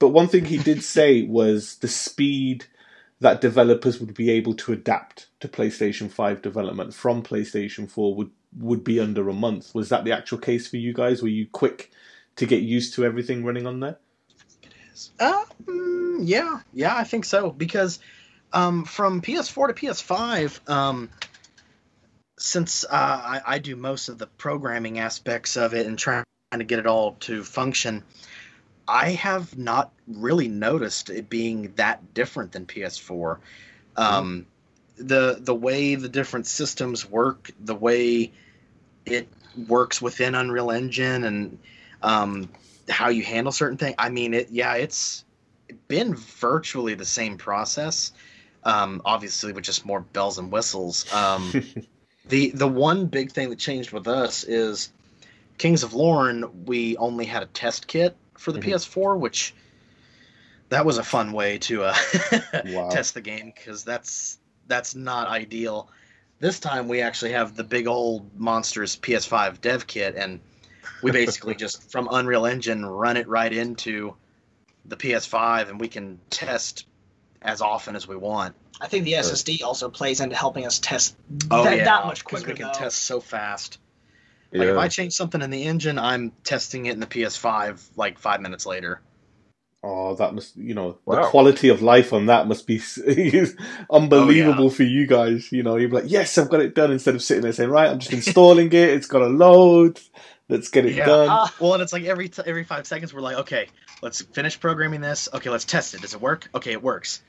[0.04, 2.66] But one thing he did say was the speed
[3.22, 8.32] that developers would be able to adapt to PlayStation 5 development from PlayStation 4 would
[8.58, 9.74] would be under a month.
[9.74, 11.22] Was that the actual case for you guys?
[11.22, 11.90] Were you quick
[12.36, 13.98] to get used to everything running on there?
[15.22, 18.00] Uh, mm, yeah, yeah, I think so because
[18.52, 21.10] um, from PS4 to PS5, um,
[22.38, 26.66] since uh, I, I do most of the programming aspects of it and trying to
[26.66, 28.04] get it all to function,
[28.88, 33.38] I have not really noticed it being that different than PS4.
[33.96, 34.46] Um,
[34.98, 38.32] the the way the different systems work, the way
[39.06, 39.28] it
[39.68, 41.60] works within Unreal Engine, and
[42.02, 42.50] um,
[42.90, 43.96] how you handle certain things.
[43.98, 45.24] I mean, it yeah, it's
[45.88, 48.12] been virtually the same process.
[48.64, 51.12] Um, obviously, with just more bells and whistles.
[51.14, 51.52] Um,
[52.28, 54.92] the the one big thing that changed with us is
[55.58, 56.66] Kings of Lorn.
[56.66, 58.64] We only had a test kit for the Mhm.
[58.74, 59.54] PS4, which
[60.70, 61.96] that was a fun way to uh,
[62.66, 62.90] Wow.
[62.90, 65.90] test the game because that's that's not ideal.
[66.40, 70.40] This time we actually have the big old monsters PS5 dev kit, and
[71.02, 74.16] we basically just from Unreal Engine run it right into
[74.86, 76.86] the PS5, and we can test
[77.42, 78.56] as often as we want.
[78.82, 81.16] I think the SSD also plays into helping us test
[81.52, 82.52] Oh that, yeah, that much 'cause quicker.
[82.52, 82.74] we can though.
[82.80, 83.78] test so fast.
[84.54, 88.20] Like if I change something in the engine, I'm testing it in the PS5 like
[88.20, 89.02] five minutes later.
[89.86, 92.82] Oh, that must you know the quality of life on that must be
[93.92, 95.52] unbelievable Oh, for you guys.
[95.52, 96.92] You know, you're like, yes, I've got it done.
[96.92, 98.76] Instead of sitting there saying, right, I'm just installing it.
[98.76, 100.00] It's got to load.
[100.50, 101.06] Let's get it Yeah.
[101.06, 101.30] done.
[101.30, 103.68] Ah, Well, and it's like every t- every five seconds we're like, okay,
[104.02, 105.28] let's finish programming this.
[105.34, 106.02] Okay, let's test it.
[106.02, 106.50] Does it work?
[106.54, 107.22] Okay, it works.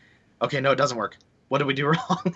[0.43, 1.17] Okay, no, it doesn't work.
[1.49, 2.35] What did we do wrong?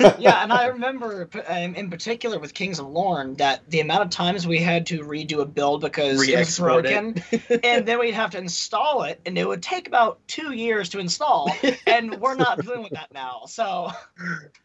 [0.18, 4.10] yeah, and I remember um, in particular with Kings of Lorn that the amount of
[4.10, 7.14] times we had to redo a build because it was Re-export it.
[7.30, 10.90] broken, and then we'd have to install it, and it would take about two years
[10.90, 11.50] to install,
[11.86, 13.42] and we're not dealing with that now.
[13.46, 13.90] So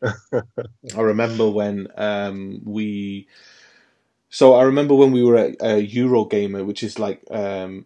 [0.01, 3.27] I remember when um, we.
[4.29, 7.85] So I remember when we were at uh, Eurogamer, which is like um,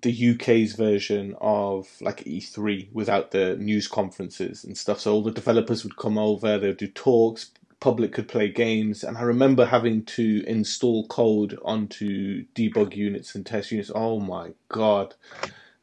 [0.00, 5.00] the UK's version of like E3 without the news conferences and stuff.
[5.00, 7.50] So all the developers would come over, they would do talks,
[7.82, 13.44] public could play games, and I remember having to install code onto debug units and
[13.44, 13.90] test units.
[13.94, 15.14] Oh my god,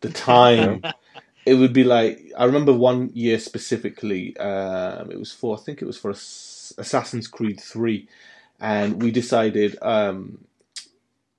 [0.02, 0.82] the time!
[1.46, 4.36] it would be like I remember one year specifically.
[4.38, 8.08] Um, it was for I think it was for Assassin's Creed Three,
[8.60, 9.78] and we decided.
[9.82, 10.46] Um,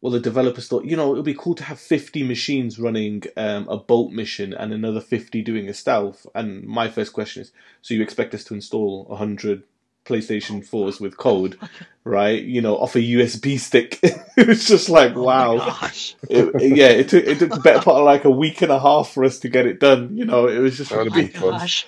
[0.01, 3.22] well, the developers thought, you know, it would be cool to have 50 machines running
[3.36, 6.26] um, a bolt mission and another 50 doing a stealth.
[6.34, 9.62] And my first question is, so you expect us to install 100
[10.07, 11.59] PlayStation 4s with code,
[12.05, 12.42] right?
[12.42, 13.98] You know, off a USB stick.
[14.03, 15.57] it was just like, Oh my wow.
[15.57, 16.16] gosh.
[16.28, 18.72] It, it- yeah, it took, it took the better part of like a week and
[18.72, 20.16] a half for us to get it done.
[20.16, 21.61] You know, it was just That would've Oh my fun.
[21.61, 21.86] gosh.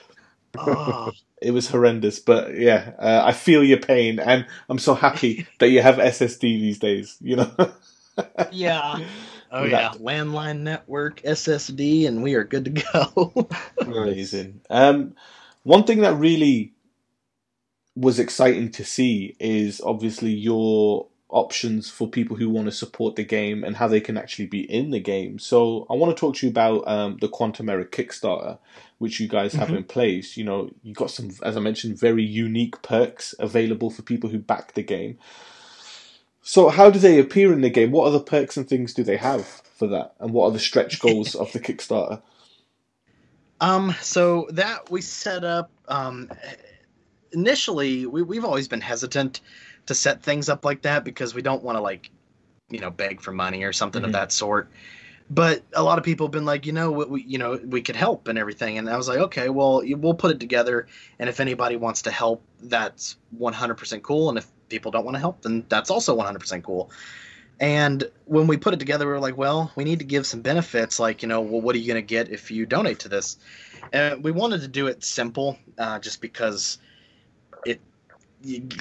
[0.56, 2.18] Oh, it was horrendous.
[2.20, 6.58] But yeah, uh, I feel your pain, and I'm so happy that you have SSD
[6.58, 7.16] these days.
[7.20, 7.52] You know,
[8.50, 8.98] yeah.
[9.54, 13.48] Oh We yeah, landline network, SSD, and we are good to go.
[13.82, 14.62] amazing.
[14.70, 15.14] Um,
[15.62, 16.72] one thing that really
[17.94, 23.24] was exciting to see is obviously your options for people who want to support the
[23.24, 25.38] game and how they can actually be in the game.
[25.38, 28.58] So I want to talk to you about um, the Quantum Error Kickstarter,
[28.98, 29.76] which you guys have Mhm.
[29.78, 30.36] in place.
[30.36, 34.38] You know, you got some, as I mentioned, very unique perks available for people who
[34.38, 35.18] back the game.
[36.42, 37.92] So how do they appear in the game?
[37.92, 40.14] What other perks and things do they have for that?
[40.20, 42.20] And what are the stretch goals of the Kickstarter?
[43.60, 46.28] Um, so that we set up um,
[47.32, 48.06] initially.
[48.06, 49.40] We, we've always been hesitant
[49.86, 52.10] to set things up like that because we don't want to like,
[52.70, 54.06] you know, beg for money or something Mhm.
[54.06, 54.68] of that sort.
[55.30, 57.96] But a lot of people have been like, you know, we you know we could
[57.96, 60.88] help and everything, and I was like, okay, well, we'll put it together,
[61.18, 65.20] and if anybody wants to help, that's 100% cool, and if people don't want to
[65.20, 66.90] help, then that's also 100% cool.
[67.60, 70.40] And when we put it together, we were like, well, we need to give some
[70.40, 70.98] benefits.
[70.98, 73.36] Like, you know, well, what are you going to get if you donate to this?
[73.92, 76.78] And we wanted to do it simple, uh, just because
[77.64, 77.80] it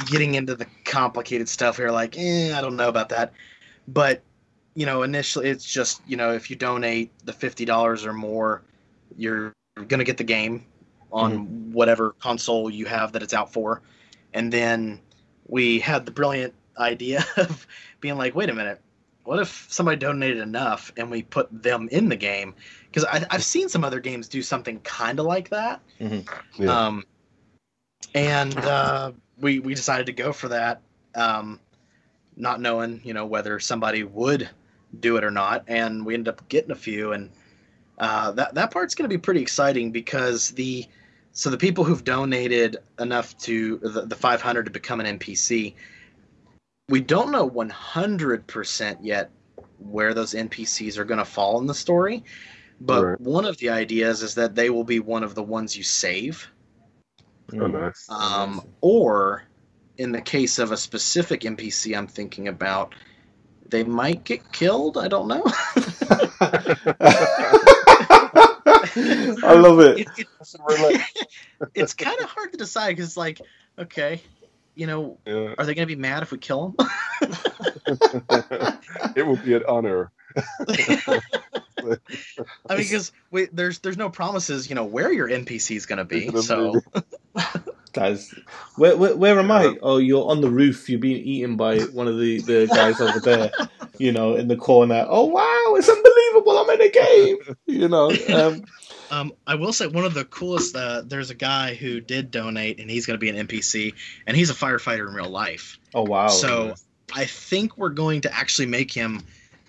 [0.08, 3.34] getting into the complicated stuff here, like, eh, I don't know about that.
[3.88, 4.24] But
[4.74, 8.64] you know, initially, it's just you know, if you donate the fifty dollars or more,
[9.18, 10.66] you're going to get the game
[11.12, 13.82] on whatever console you have that it's out for.
[14.34, 15.02] And then
[15.52, 17.68] we had the brilliant idea of
[18.00, 18.82] being like, wait a minute,
[19.24, 22.56] what if somebody donated enough and we put them in the game?
[22.86, 25.82] Because I've seen some other games do something kind of like that.
[26.00, 26.86] Yeah.
[26.86, 27.06] Um,
[28.16, 30.82] and uh, we we decided to go for that,
[31.16, 31.60] um,
[32.36, 34.50] not knowing you know whether somebody would
[35.00, 37.30] do it or not, and we ended up getting a few, and
[38.00, 40.86] uh, that that part's going to be pretty exciting because the
[41.34, 45.74] so the people who've donated enough to the, the 500 to become an NPC,
[46.90, 49.32] we don't know 100% yet
[49.80, 52.24] where those NPCs are going to fall in the story.
[52.82, 53.22] But Right.
[53.22, 56.48] one of the ideas is that they will be one of the ones you save.
[57.54, 58.08] Oh, nice.
[58.10, 59.44] Um, or
[59.98, 62.96] in the case of a specific NPC I'm thinking about,
[63.70, 64.98] they might get killed.
[64.98, 65.44] I don't know.
[69.44, 70.00] I love it.
[70.00, 70.28] it, it,
[71.76, 73.42] it's kind of hard to decide because, like,
[73.78, 74.22] okay,
[74.76, 75.56] you know, Yeah.
[75.58, 76.88] are they going to be mad if we kill them?
[79.16, 80.12] it will be an honor.
[82.70, 83.12] I mean, because
[83.52, 86.32] there's there's no promises, you know, where your NPC is going to be.
[86.42, 86.82] So
[87.94, 88.34] guys,
[88.76, 89.78] where, where where am I?
[89.82, 90.90] Oh, you're on the roof.
[90.90, 93.52] You're being eaten by one of the, the guys over there.
[93.98, 95.06] You know, in the corner.
[95.08, 96.58] Oh wow, it's unbelievable!
[96.58, 97.38] I'm in a game.
[97.68, 98.64] You know, um,
[99.12, 100.76] Um, I will say one of the coolest.
[100.76, 103.94] Uh, there's a guy who did donate, and he's going to be an NPC,
[104.26, 105.78] and he's a firefighter in real life.
[105.94, 106.30] oh wow.
[106.30, 106.76] so
[107.14, 109.22] I think we're going to actually make him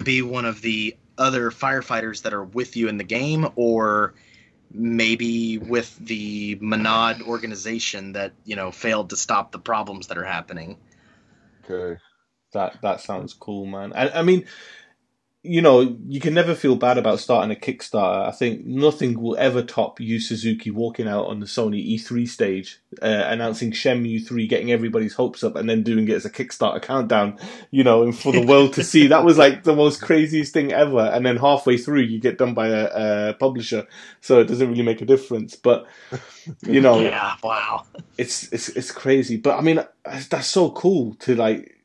[0.02, 4.14] be one of the other firefighters that are with you in the game, or
[4.74, 10.24] maybe with the Monad organization that you know failed to stop the problems that are
[10.24, 10.78] happening.
[11.64, 12.00] Okay.
[12.52, 13.92] That that sounds cool, man.
[13.94, 14.44] I, I mean,
[15.44, 18.28] you know, you can never feel bad about starting a Kickstarter.
[18.28, 22.80] I think nothing will ever top Yu Suzuki walking out on the Sony E3 stage,
[23.02, 26.80] uh, announcing Shenmue 3, getting everybody's hopes up, and then doing it as a Kickstarter
[26.80, 27.38] countdown,
[27.72, 29.08] you know, and for the world to see.
[29.08, 31.00] That was like the most craziest thing ever.
[31.00, 33.88] And then halfway through, you get done by a, a publisher,
[34.20, 35.56] so it doesn't really make a difference.
[35.56, 35.86] But
[36.62, 37.84] you know, Yeah, wow.
[38.16, 39.38] it's it's it's crazy.
[39.38, 41.81] But I mean, that's so cool to like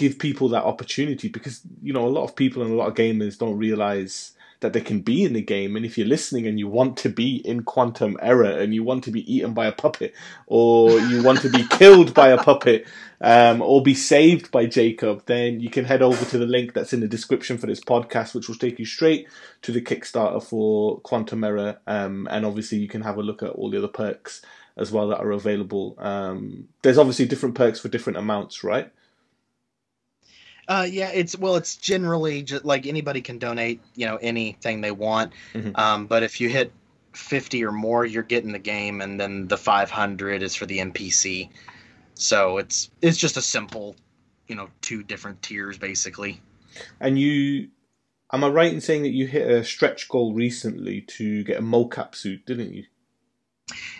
[0.00, 2.94] give people that opportunity because you know a lot of people and a lot of
[2.94, 5.76] gamers don't realize that they can be in the game.
[5.76, 9.04] And if you're listening and you want to be in quantum error and you want
[9.04, 10.14] to be eaten by a puppet
[10.46, 12.86] or you want to be killed by a puppet
[13.20, 16.92] um, or be saved by jacob then you can head over to the link that's
[16.92, 19.28] in the description for this podcast which will take you straight
[19.60, 21.78] to the kickstarter for quantum error.
[21.86, 24.42] Um, and obviously you can have a look at all the other perks
[24.76, 25.94] as well that are available.
[25.98, 28.90] Um, there's obviously different perks for different amounts right
[30.70, 34.92] Uh, yeah, it's well, it's generally just like anybody can donate, you know, anything they
[34.92, 35.32] want.
[35.52, 35.76] Mhm.
[35.76, 36.72] Um, but if you hit
[37.12, 40.78] fifty or more, you're getting the game, and then the five hundred is for the
[40.78, 41.50] NPC.
[42.14, 43.96] So it's it's just a simple,
[44.46, 46.40] you know, two different tiers basically.
[47.00, 47.70] And you,
[48.32, 51.62] am I right in saying that you hit a stretch goal recently to get a
[51.62, 52.84] mocap suit, didn't you?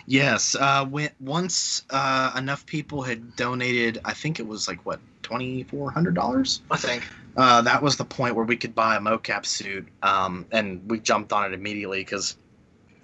[0.05, 0.55] Yes.
[0.55, 5.01] Uh, when once uh, enough people had donated, I think it was like what
[5.31, 6.61] twenty four hundred dollars.
[6.69, 7.07] I think.
[7.37, 10.99] Uh, that was the point where we could buy a mocap suit, um, and we
[10.99, 12.37] jumped on it immediately because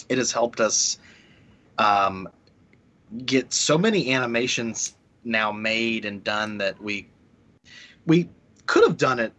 [0.09, 0.99] it has helped us
[1.77, 2.27] um,
[3.25, 7.07] get so many animations now made and done that we
[8.05, 8.29] we
[8.65, 9.31] could have done it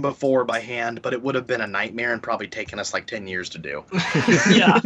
[0.00, 3.06] before by hand, but it would have been a nightmare and probably taken us like
[3.06, 3.84] ten years to do.
[4.50, 4.80] yeah.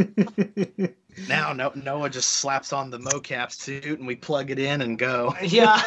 [1.28, 4.98] Now, no, Noah just slaps on the mocap suit and we plug it in and
[4.98, 5.34] go.
[5.42, 5.80] Yeah.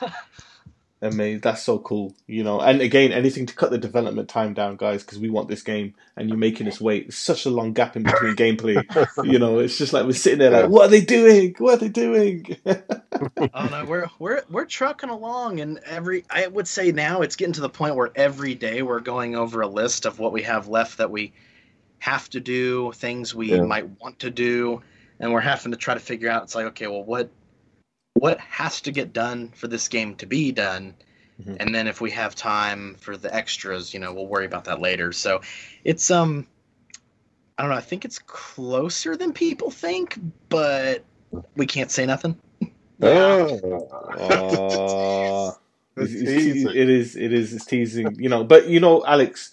[1.00, 1.40] Amazing.
[1.40, 2.14] That's so cool.
[2.26, 5.48] You know, and again, anything to cut the development time down, guys, because we want
[5.48, 7.06] this game, and you're making us wait.
[7.06, 8.88] It's such a long gap in between gameplay.
[9.20, 11.54] You know, it's just like we're sitting there like, what are they doing?
[11.58, 12.46] What are they doing?
[13.54, 17.54] oh no, we're we're we're trucking along, and every I would say now it's getting
[17.54, 20.68] to the point where every day we're going over a list of what we have
[20.68, 21.32] left that we
[22.00, 23.62] have to do, things we Yeah.
[23.62, 24.82] might want to do,
[25.20, 26.44] and we're having to try to figure out.
[26.44, 27.30] It's like, okay, well, what
[28.18, 30.94] what has to get done for this game to be done,
[31.42, 31.56] Mhm.
[31.60, 34.80] and then if we have time for the extras, you know, we'll worry about that
[34.80, 35.12] later.
[35.12, 35.40] So,
[35.84, 36.46] it's um,
[37.56, 37.76] I don't know.
[37.76, 40.16] I think it's closer than people think,
[40.48, 41.04] but
[41.56, 42.36] we can't say nothing.
[43.00, 43.46] Uh,
[45.96, 46.68] It's it's- it's- teasing.
[46.74, 47.16] it is.
[47.16, 47.52] It is.
[47.54, 48.16] It's teasing.
[48.20, 49.52] You know, but you know, Alex.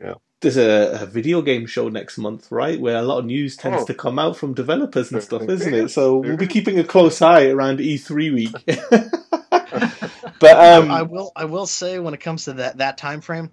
[0.00, 0.14] Yeah.
[0.40, 2.80] There's a, a video game show next month, right?
[2.80, 3.86] Where a lot of news tends Oh.
[3.86, 5.90] to come out from developers and stuff, isn't it?
[5.90, 8.54] So we'll be keeping a close eye around E3 week.
[10.40, 11.32] but um, I will.
[11.36, 13.50] I will say when it comes to that that time frame,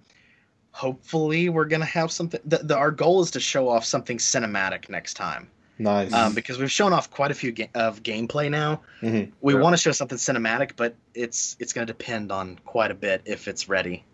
[0.70, 2.40] hopefully we're gonna have something.
[2.46, 6.12] The, the, our goal is to show off something cinematic next time, nice.
[6.12, 8.80] um, because we've shown off quite a few ga- of gameplay now.
[9.02, 9.32] Mhm.
[9.42, 9.60] We Yeah.
[9.60, 13.46] want to show something cinematic, but it's it's gonna depend on quite a bit if
[13.48, 14.04] it's ready.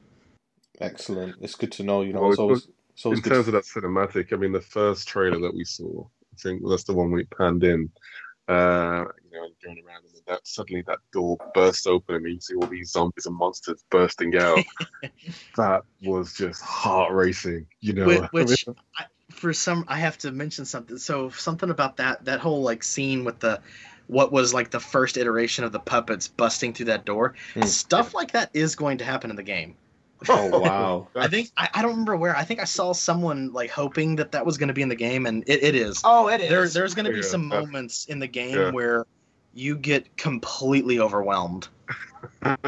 [0.81, 1.37] Excellent.
[1.41, 2.03] It's good to know.
[2.03, 3.33] You know, Well, it's always, it's always in good.
[3.33, 6.85] terms of that cinematic, I mean, the first trailer that we saw, I think that's
[6.85, 7.91] the one we panned in.
[8.47, 12.27] Uh, you know, and going around, and then that suddenly that door bursts open, and
[12.27, 14.59] you see all these zombies and monsters bursting out.
[15.57, 18.07] that was just heart racing, you know.
[18.33, 18.67] Which, which
[18.99, 20.99] I, for some, I have to mention something.
[20.99, 23.61] So something about that that whole like scene with the
[24.09, 27.35] what was like the first iteration of the puppets busting through that door.
[27.55, 27.63] Hmm.
[27.63, 29.77] Stuff like that is going to happen in the game.
[30.29, 31.09] Oh wow.
[31.21, 32.37] I think I, I don't remember where.
[32.37, 34.97] I think I saw someone like hoping that that was going to be in the
[34.97, 36.05] game, and it, it is.
[36.05, 36.49] oh, it is.
[36.51, 38.73] There, there's going to be Yeah, some moments in the game yeah.
[38.73, 39.07] where
[39.55, 41.69] you get completely overwhelmed.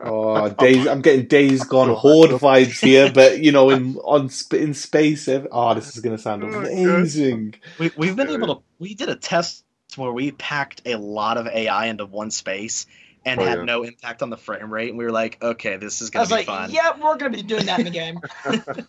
[0.00, 0.86] Oh, days!
[0.86, 5.28] I'm getting days gone horde vibes here, but you know, in on in space.
[5.28, 7.56] Oh, this is gonna sound Oh, amazing.
[7.78, 8.62] We, we've been able to.
[8.78, 9.64] We did a test
[9.96, 12.86] where we packed a lot of AI into one space
[13.24, 13.62] and Oh, had yeah.
[13.62, 16.22] no impact on the frame rate, and we were like, okay, this is I going
[16.22, 16.70] was to be like, fun.
[16.70, 18.20] yeah, we're gonna be doing that in the game.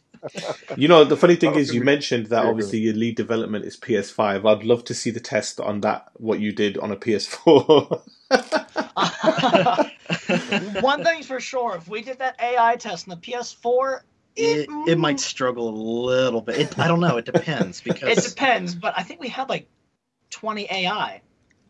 [0.75, 4.45] You know, the funny thing is, you mentioned that obviously your lead development is PS5.
[4.49, 6.09] I'd love to see the test on that.
[6.15, 8.01] What you did on a PS4.
[10.81, 14.01] One thing's for sure: if we did that AI test on the PS4,
[14.35, 15.19] It, it might mm.
[15.19, 15.77] struggle a
[16.07, 16.57] little bit.
[16.59, 17.17] It, I don't know.
[17.17, 19.67] It depends because It depends, but I think we had like
[20.31, 21.21] 20 AI.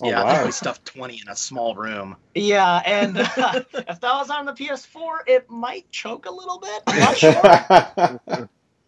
[0.02, 2.18] Oh, yeah, I think we stuffed twenty in a small room.
[2.36, 3.26] Yeah, and uh,
[3.74, 6.84] if that was on the PS4, it might choke a little bit.
[6.88, 7.62] I'm not sure.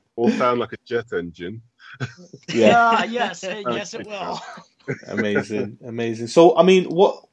[0.18, 1.62] all sound like a jet engine.
[2.53, 4.41] yeah, Yeah, yes, yes, it will.
[5.07, 6.28] amazing, amazing.
[6.28, 7.26] So, I mean, what?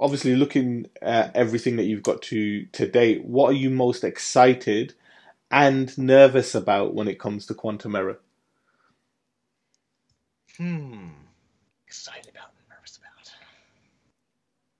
[0.00, 4.94] Obviously, looking at everything that you've got to to date, what are you most excited
[5.50, 8.20] and nervous about when it comes to Quantum Error?
[10.56, 11.08] Hmm.
[11.86, 13.32] Excited about, and nervous about.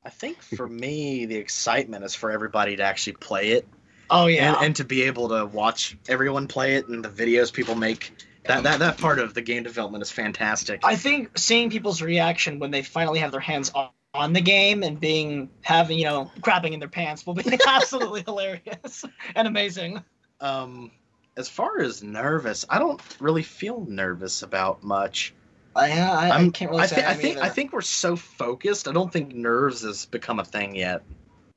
[0.09, 3.69] I think for me, the excitement is for everybody to actually play it
[4.11, 7.53] Oh yeah, and, and to be able to watch everyone play it and the videos
[7.53, 8.13] people make.
[8.45, 10.81] That, that that part of the game development is fantastic.
[10.83, 14.83] I think seeing people's reaction when they finally have their hands on, on the game
[14.83, 19.05] and being having you know crapping in their pants will be absolutely hilarious
[19.35, 20.03] and amazing.
[20.41, 20.91] um,
[21.37, 25.35] as far as nervous, I don't really feel nervous about much.
[25.79, 26.97] I, I, I I'm- can't really I say.
[26.97, 28.89] think I I'm think I think we're so focused.
[28.89, 31.03] I don't think nerves has become a thing yet.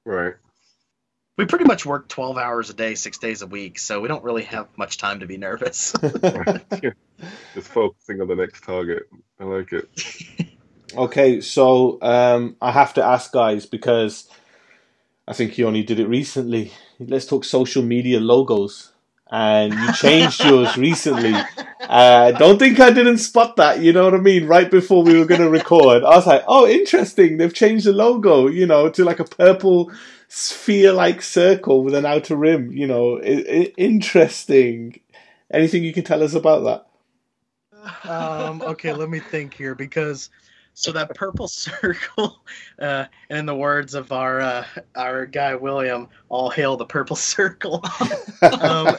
[0.06, 0.36] Right.
[1.38, 4.24] We pretty much work twelve hours a day, six days a week, so we don't
[4.24, 5.94] really have much time to be nervous.
[7.56, 9.04] Just focusing on the next target.
[9.40, 9.90] I like it.
[10.94, 14.28] Okay, so um, I have to ask, guys, because
[15.26, 16.74] I think you only did it recently.
[17.00, 18.92] Let's talk social media logos,
[19.32, 21.34] and you changed yours recently.
[21.80, 23.80] Uh, don't think I didn't spot that.
[23.80, 24.46] You know what I mean?
[24.46, 27.38] Right before we were going to record, I was like, "Oh, interesting!
[27.38, 29.92] They've changed the logo, you know, to like a purple
[30.28, 32.72] sphere-like circle with an outer rim.
[32.72, 35.00] You know, interesting.
[35.54, 40.30] Anything you can tell us about that?" Um, okay, let me think here because
[40.74, 42.42] so that purple circle,
[42.80, 44.66] uh, and in the words of our uh,
[44.96, 47.84] our guy William, all hail the purple circle.
[48.42, 48.96] um,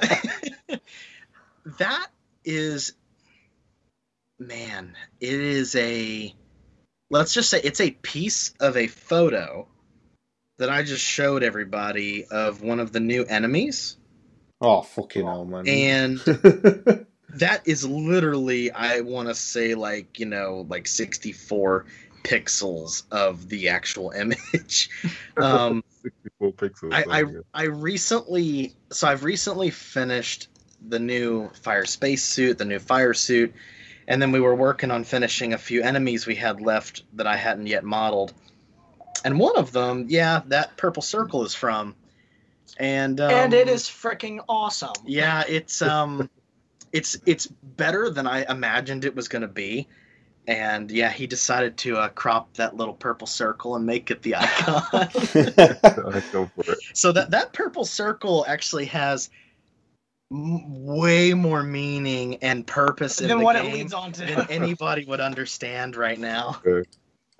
[1.78, 2.08] that
[2.44, 2.94] is,
[4.38, 6.34] man, it is a.
[7.10, 9.68] Let's just say it's a piece of a photo
[10.58, 13.98] that I just showed everybody of one of the new enemies,
[14.62, 15.68] oh fucking hell, man!
[15.68, 21.86] and that is literally I want to say like you know like 64
[22.22, 24.90] pixels of the actual image.
[25.36, 26.92] Um, 64 pixels.
[26.92, 27.24] I, I.
[27.54, 30.48] I recently so I've recently finished
[30.88, 33.54] the new fire space suit, the new fire suit,
[34.08, 37.36] and then we were working on finishing a few enemies we had left that I
[37.36, 38.32] hadn't yet modeled.
[39.24, 41.94] And one of them, yeah, that purple circle is from.
[42.78, 44.94] And um, and it is freaking awesome.
[45.06, 46.28] yeah, it's um
[46.92, 49.88] it's it's better than I imagined it was going to be.
[50.48, 54.36] And yeah, he decided to uh, crop that little purple circle and make it the
[54.36, 55.10] icon.
[56.32, 56.80] Go for it.
[56.94, 59.30] so that that purple circle actually has
[60.32, 64.26] m- way more meaning and purpose in Then the what it game leads on to.
[64.26, 66.62] than anybody would understand right now.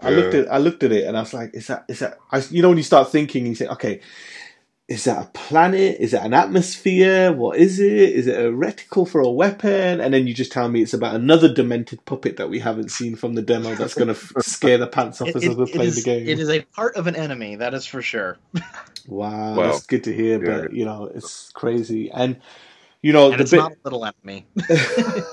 [0.01, 2.19] I looked at I looked at it and I was like, is that is that
[2.31, 4.01] I, you know when you start thinking and you say, okay,
[4.93, 5.97] is that a planet?
[6.01, 7.33] Is it an atmosphere?
[7.33, 7.91] What is it?
[7.93, 10.01] Is it a reticle for a weapon?
[10.01, 13.17] And then you just tell me it's about another demented puppet that we haven't seen
[13.17, 15.57] from the demo that's going to f- scare the pants off It, us it- as
[15.57, 16.29] we it play is, the game.
[16.29, 18.39] it is a part of an enemy, that is for sure.
[19.09, 19.63] Wow, Wow.
[19.73, 20.39] that's good to hear.
[20.45, 20.61] Yeah.
[20.61, 22.41] But you know, it's crazy, and
[23.03, 23.57] you know And the it's bit.
[23.57, 24.47] not a little enemy.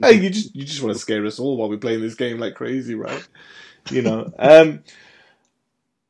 [0.00, 2.38] Hey, you just you just want to scare us all while we're playing this game
[2.38, 3.26] like crazy, right?
[3.90, 4.32] You know.
[4.38, 4.82] Um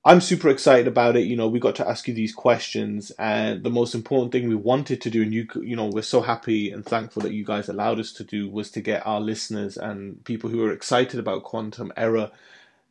[0.04, 1.26] I'm super excited about it.
[1.26, 4.56] You know, we got to ask you these questions, and the most important thing we
[4.56, 7.68] wanted to do, and you, you know, we're so happy and thankful that you guys
[7.68, 11.44] allowed us to do, was to get our listeners and people who are excited about
[11.44, 12.32] quantum error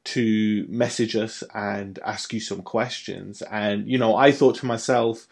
[0.04, 3.42] to message us and ask you some questions.
[3.44, 5.28] And you know, I thought to myself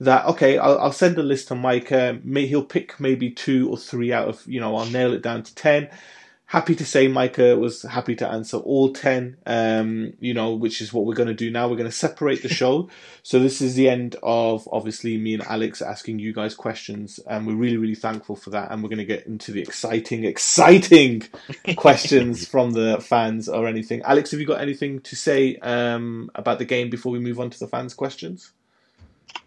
[0.00, 2.20] that okay, I'll, I'll send a list to Micah.
[2.22, 5.44] May he'll pick maybe two or three out of you know, I'll nail it down
[5.44, 5.88] to ten
[6.52, 10.92] happy to say Micah was happy to answer all 10, um, you know, which is
[10.92, 11.66] what we're going to do now.
[11.66, 12.90] We're going to separate the show.
[13.22, 17.18] so this is the end of obviously me and Alex asking you guys questions.
[17.26, 18.70] And we're really, really thankful for that.
[18.70, 21.22] And we're going to get into the exciting, exciting
[21.76, 24.02] questions from the fans or anything.
[24.02, 27.48] Alex, have you got anything to say um, about the game before we move on
[27.48, 28.52] to the fans' questions?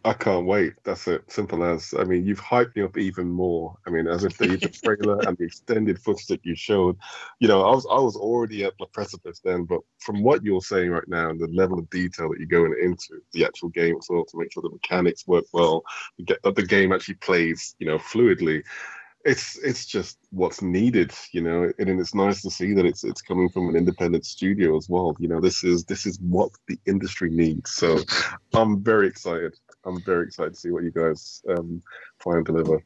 [0.06, 0.74] I can't wait.
[0.84, 1.24] That's it.
[1.32, 1.92] Simple as.
[1.98, 3.76] I mean, you've hyped me up even more.
[3.88, 6.96] I mean, as if the, the trailer and the extended footage that you showed,
[7.40, 9.64] you know, I was I was already at the precipice then.
[9.64, 12.76] But from what you're saying right now and the level of detail that you're going
[12.80, 15.84] into the actual game as well to make sure the mechanics work well,
[16.24, 18.64] get that the game actually plays, you know, fluidly.
[19.26, 23.04] It's it's just what's needed, you know, and, and it's nice to see that it's
[23.04, 25.16] it's coming from an independent studio as well.
[25.18, 27.72] You know, this is this is what the industry needs.
[27.72, 27.98] So
[28.54, 29.56] I'm very excited.
[29.86, 31.82] I'm very excited to see what you guys um,
[32.20, 32.84] try and deliver.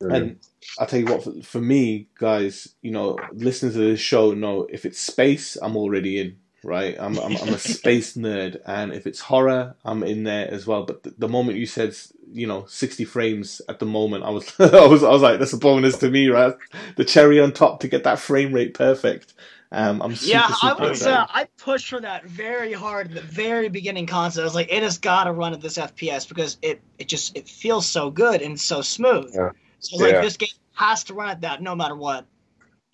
[0.00, 0.24] Brilliant.
[0.32, 0.40] And
[0.78, 4.66] I'll tell you what, for, for me, guys, you know, listeners to this show know
[4.70, 6.96] if it's space, I'm already in, right?
[6.98, 8.60] I'm, I'm, I'm a space nerd.
[8.66, 10.84] And if it's horror, I'm in there as well.
[10.84, 11.96] But the, the moment you said,
[12.32, 15.52] you know, 60 frames at the moment, I was, I was, I was like, that's
[15.52, 16.54] a bonus to me, right?
[16.96, 19.32] The cherry on top to get that frame rate perfect.
[19.74, 21.12] Um, I'm super, yeah, super I would say.
[21.12, 24.42] I pushed for that very hard at the very beginning concept.
[24.42, 27.36] I was like, it has got to run at this FPS because it it just
[27.36, 29.32] it feels so good and so smooth.
[29.34, 29.50] Yeah.
[29.80, 30.20] So I like, Yeah.
[30.20, 32.24] this game has to run at that no matter what.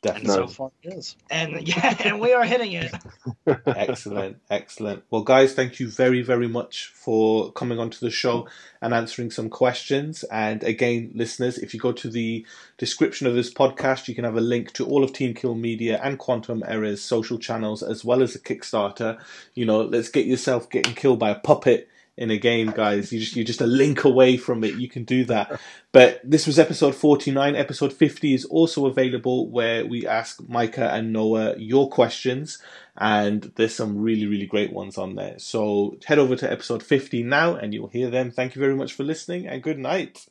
[0.02, 1.16] And So far it is.
[1.30, 2.92] And yeah, and we are hitting it.
[3.66, 5.04] excellent, excellent.
[5.10, 8.48] Well, guys, thank you very, very much for coming onto the show
[8.80, 10.24] and answering some questions.
[10.24, 12.46] And again, listeners, if you go to the
[12.78, 16.00] description of this podcast, you can have a link to all of Team Kill Media
[16.02, 19.20] and Quantum Error's social channels, as well as the Kickstarter.
[19.54, 21.88] You know, let's get yourself getting killed by a puppet
[22.20, 23.12] in a game, guys.
[23.12, 24.74] You just you're just a link away from it.
[24.74, 25.58] You can do that.
[25.90, 27.56] But this was episode 49.
[27.56, 32.62] Episode 50 is also available where we ask Micah and Noah your questions.
[32.96, 35.38] And there's some really, really great ones on there.
[35.38, 38.30] So head over to episode 50 now and you'll hear them.
[38.30, 40.26] Thank you very much for listening and good night.